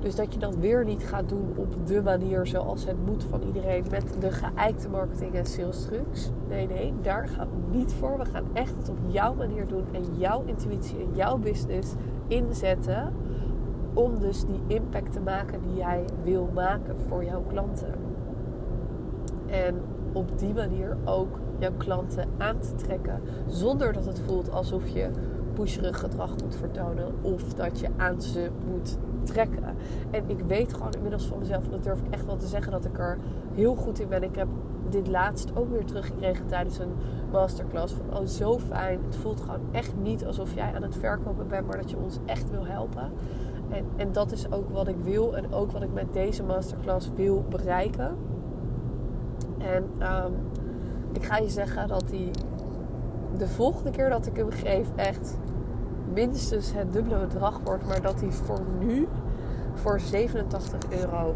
Dus 0.00 0.14
dat 0.14 0.32
je 0.32 0.38
dat 0.38 0.56
weer 0.56 0.84
niet 0.84 1.04
gaat 1.04 1.28
doen 1.28 1.52
op 1.56 1.86
de 1.86 2.02
manier 2.02 2.46
zoals 2.46 2.86
het 2.86 3.06
moet 3.06 3.24
van 3.24 3.42
iedereen 3.42 3.84
met 3.90 4.16
de 4.20 4.30
geëikte 4.30 4.88
marketing 4.88 5.34
en 5.34 5.46
sales 5.46 5.84
trucs. 5.84 6.30
Nee, 6.48 6.66
nee, 6.66 6.94
daar 7.02 7.28
gaan 7.28 7.48
we 7.48 7.76
niet 7.76 7.92
voor. 7.92 8.18
We 8.18 8.24
gaan 8.24 8.44
echt 8.52 8.76
het 8.76 8.88
op 8.88 8.98
jouw 9.06 9.34
manier 9.34 9.66
doen 9.66 9.84
en 9.92 10.04
jouw 10.16 10.42
intuïtie 10.44 10.98
en 10.98 11.14
jouw 11.14 11.38
business 11.38 11.94
inzetten. 12.26 13.12
Om 13.94 14.18
dus 14.18 14.44
die 14.44 14.60
impact 14.66 15.12
te 15.12 15.20
maken 15.20 15.60
die 15.60 15.76
jij 15.76 16.04
wil 16.22 16.48
maken 16.54 16.96
voor 17.08 17.24
jouw 17.24 17.42
klanten. 17.42 17.94
En 19.46 19.74
op 20.12 20.38
die 20.38 20.54
manier 20.54 20.96
ook 21.04 21.38
jouw 21.58 21.72
klanten 21.76 22.28
aan 22.38 22.58
te 22.58 22.74
trekken. 22.74 23.20
Zonder 23.46 23.92
dat 23.92 24.06
het 24.06 24.20
voelt 24.20 24.50
alsof 24.50 24.88
je 24.88 25.10
pusherig 25.52 25.98
gedrag 25.98 26.30
moet 26.42 26.56
vertonen 26.56 27.12
of 27.20 27.54
dat 27.54 27.80
je 27.80 27.88
aan 27.96 28.22
ze 28.22 28.50
moet 28.70 28.98
trekken. 29.22 29.76
En 30.10 30.24
ik 30.26 30.40
weet 30.40 30.74
gewoon 30.74 30.92
inmiddels 30.92 31.26
van 31.26 31.38
mezelf, 31.38 31.64
en 31.64 31.70
dat 31.70 31.82
durf 31.82 32.00
ik 32.00 32.10
echt 32.10 32.26
wel 32.26 32.36
te 32.36 32.46
zeggen, 32.46 32.72
dat 32.72 32.84
ik 32.84 32.98
er 32.98 33.18
heel 33.52 33.74
goed 33.74 34.00
in 34.00 34.08
ben. 34.08 34.22
Ik 34.22 34.36
heb 34.36 34.48
dit 34.88 35.08
laatst 35.08 35.56
ook 35.56 35.70
weer 35.70 35.84
teruggekregen 35.84 36.46
tijdens 36.46 36.78
een 36.78 36.92
masterclass. 37.32 37.94
Van 37.94 38.18
oh, 38.18 38.26
zo 38.26 38.58
fijn. 38.58 39.00
Het 39.04 39.16
voelt 39.16 39.40
gewoon 39.40 39.60
echt 39.72 39.92
niet 40.02 40.26
alsof 40.26 40.54
jij 40.54 40.74
aan 40.74 40.82
het 40.82 40.96
verkopen 40.96 41.48
bent, 41.48 41.66
maar 41.66 41.76
dat 41.76 41.90
je 41.90 41.96
ons 41.96 42.18
echt 42.24 42.50
wil 42.50 42.66
helpen. 42.66 43.12
En, 43.68 43.84
en 43.96 44.12
dat 44.12 44.32
is 44.32 44.52
ook 44.52 44.70
wat 44.70 44.88
ik 44.88 44.96
wil 45.02 45.36
en 45.36 45.52
ook 45.52 45.70
wat 45.72 45.82
ik 45.82 45.92
met 45.92 46.12
deze 46.12 46.42
masterclass 46.42 47.10
wil 47.14 47.44
bereiken. 47.48 48.16
En 49.58 49.84
um, 49.84 50.32
ik 51.14 51.24
ga 51.24 51.36
je 51.36 51.48
zeggen 51.48 51.88
dat 51.88 52.08
die 52.08 52.30
de 53.36 53.48
volgende 53.48 53.90
keer 53.90 54.10
dat 54.10 54.26
ik 54.26 54.36
hem 54.36 54.50
geef 54.50 54.88
echt 54.96 55.38
minstens 56.14 56.72
het 56.72 56.92
dubbele 56.92 57.18
bedrag 57.18 57.60
wordt. 57.64 57.86
Maar 57.86 58.02
dat 58.02 58.20
hij 58.20 58.30
voor 58.32 58.60
nu 58.78 59.08
voor 59.74 60.00
87 60.00 60.78
euro 60.90 61.34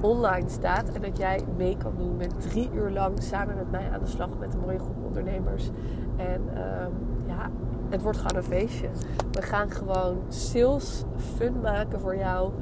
online 0.00 0.48
staat. 0.48 0.88
En 0.88 1.02
dat 1.02 1.18
jij 1.18 1.40
mee 1.56 1.76
kan 1.76 1.92
doen 1.96 2.16
met 2.16 2.40
drie 2.40 2.70
uur 2.74 2.90
lang 2.90 3.22
samen 3.22 3.56
met 3.56 3.70
mij 3.70 3.90
aan 3.92 4.00
de 4.00 4.06
slag 4.06 4.28
met 4.38 4.54
een 4.54 4.60
mooie 4.60 4.78
groep 4.78 5.04
ondernemers. 5.06 5.70
En 6.16 6.40
um, 6.40 6.92
ja, 7.26 7.50
het 7.88 8.02
wordt 8.02 8.18
gewoon 8.18 8.36
een 8.36 8.48
feestje. 8.48 8.88
We 9.32 9.42
gaan 9.42 9.70
gewoon 9.70 10.16
sales 10.28 11.04
fun 11.36 11.60
maken 11.60 12.00
voor 12.00 12.16
jou. 12.16 12.52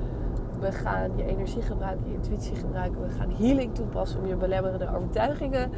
We 0.60 0.72
gaan 0.72 1.10
je 1.16 1.24
energie 1.24 1.62
gebruiken, 1.62 2.08
je 2.08 2.14
intuïtie 2.14 2.56
gebruiken. 2.56 3.02
We 3.02 3.10
gaan 3.10 3.30
healing 3.30 3.74
toepassen 3.74 4.20
om 4.20 4.26
je 4.26 4.36
belemmerende 4.36 4.96
overtuigingen 4.96 5.70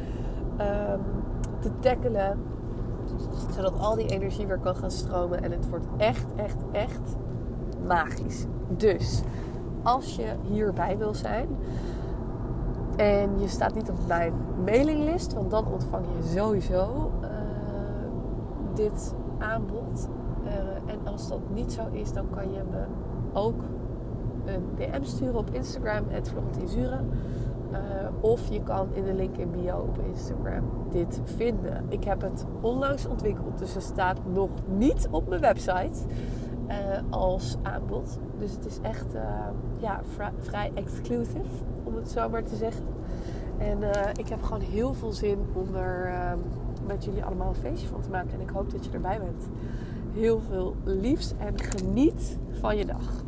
um, 0.61 1.01
te 1.59 1.69
tackelen. 1.79 2.37
Zodat 3.55 3.79
al 3.79 3.95
die 3.95 4.07
energie 4.07 4.47
weer 4.47 4.59
kan 4.59 4.75
gaan 4.75 4.91
stromen. 4.91 5.43
En 5.43 5.51
het 5.51 5.69
wordt 5.69 5.85
echt, 5.97 6.25
echt, 6.35 6.57
echt 6.71 7.15
magisch. 7.87 8.45
Dus 8.67 9.21
als 9.83 10.15
je 10.15 10.35
hierbij 10.41 10.97
wil 10.97 11.13
zijn 11.13 11.47
en 12.95 13.39
je 13.39 13.47
staat 13.47 13.73
niet 13.73 13.89
op 13.89 13.97
mijn 14.07 14.33
mailinglist, 14.65 15.33
want 15.33 15.51
dan 15.51 15.65
ontvang 15.67 16.05
je 16.05 16.37
sowieso 16.37 17.11
uh, 17.21 17.29
dit 18.73 19.13
aanbod. 19.37 20.09
Uh, 20.43 20.93
en 20.93 21.07
als 21.07 21.29
dat 21.29 21.39
niet 21.53 21.71
zo 21.71 21.81
is, 21.91 22.13
dan 22.13 22.25
kan 22.29 22.51
je 22.51 22.61
me 22.71 22.83
ook 23.33 23.61
een 24.45 24.63
DM 24.75 25.03
sturen 25.03 25.35
op 25.35 25.49
Instagram, 25.49 26.03
het 26.07 26.29
Florentinzuren. 26.29 27.09
Uh, 27.71 27.77
of 28.19 28.49
je 28.49 28.63
kan 28.63 28.87
in 28.93 29.03
de 29.03 29.13
link 29.13 29.37
in 29.37 29.51
bio 29.51 29.77
op 29.77 29.99
Instagram 30.09 30.63
dit 30.91 31.21
vinden. 31.23 31.85
Ik 31.89 32.03
heb 32.03 32.21
het 32.21 32.45
onlangs 32.61 33.07
ontwikkeld, 33.07 33.57
dus 33.57 33.73
het 33.73 33.83
staat 33.83 34.17
nog 34.33 34.49
niet 34.67 35.07
op 35.11 35.27
mijn 35.27 35.41
website 35.41 35.99
uh, 36.67 36.75
als 37.09 37.57
aanbod. 37.61 38.19
Dus 38.37 38.51
het 38.51 38.65
is 38.65 38.79
echt 38.81 39.15
uh, 39.15 39.21
ja, 39.77 40.01
vrij 40.39 40.71
exclusive, 40.73 41.63
om 41.83 41.95
het 41.95 42.09
zo 42.09 42.29
maar 42.29 42.43
te 42.43 42.55
zeggen. 42.55 42.85
En 43.57 43.77
ik 44.13 44.29
heb 44.29 44.43
gewoon 44.43 44.61
heel 44.61 44.93
veel 44.93 45.11
zin 45.11 45.39
om 45.53 45.75
er 45.75 46.13
met 46.87 47.05
jullie 47.05 47.23
allemaal 47.23 47.47
een 47.47 47.55
feestje 47.55 47.87
van 47.87 48.01
te 48.01 48.09
maken. 48.09 48.33
En 48.33 48.41
ik 48.41 48.49
hoop 48.49 48.71
dat 48.71 48.85
je 48.85 48.91
erbij 48.91 49.19
bent. 49.19 49.49
Heel 50.13 50.41
veel 50.49 50.75
liefs 50.83 51.33
en 51.37 51.59
geniet 51.59 52.37
van 52.51 52.77
je 52.77 52.85
dag. 52.85 53.23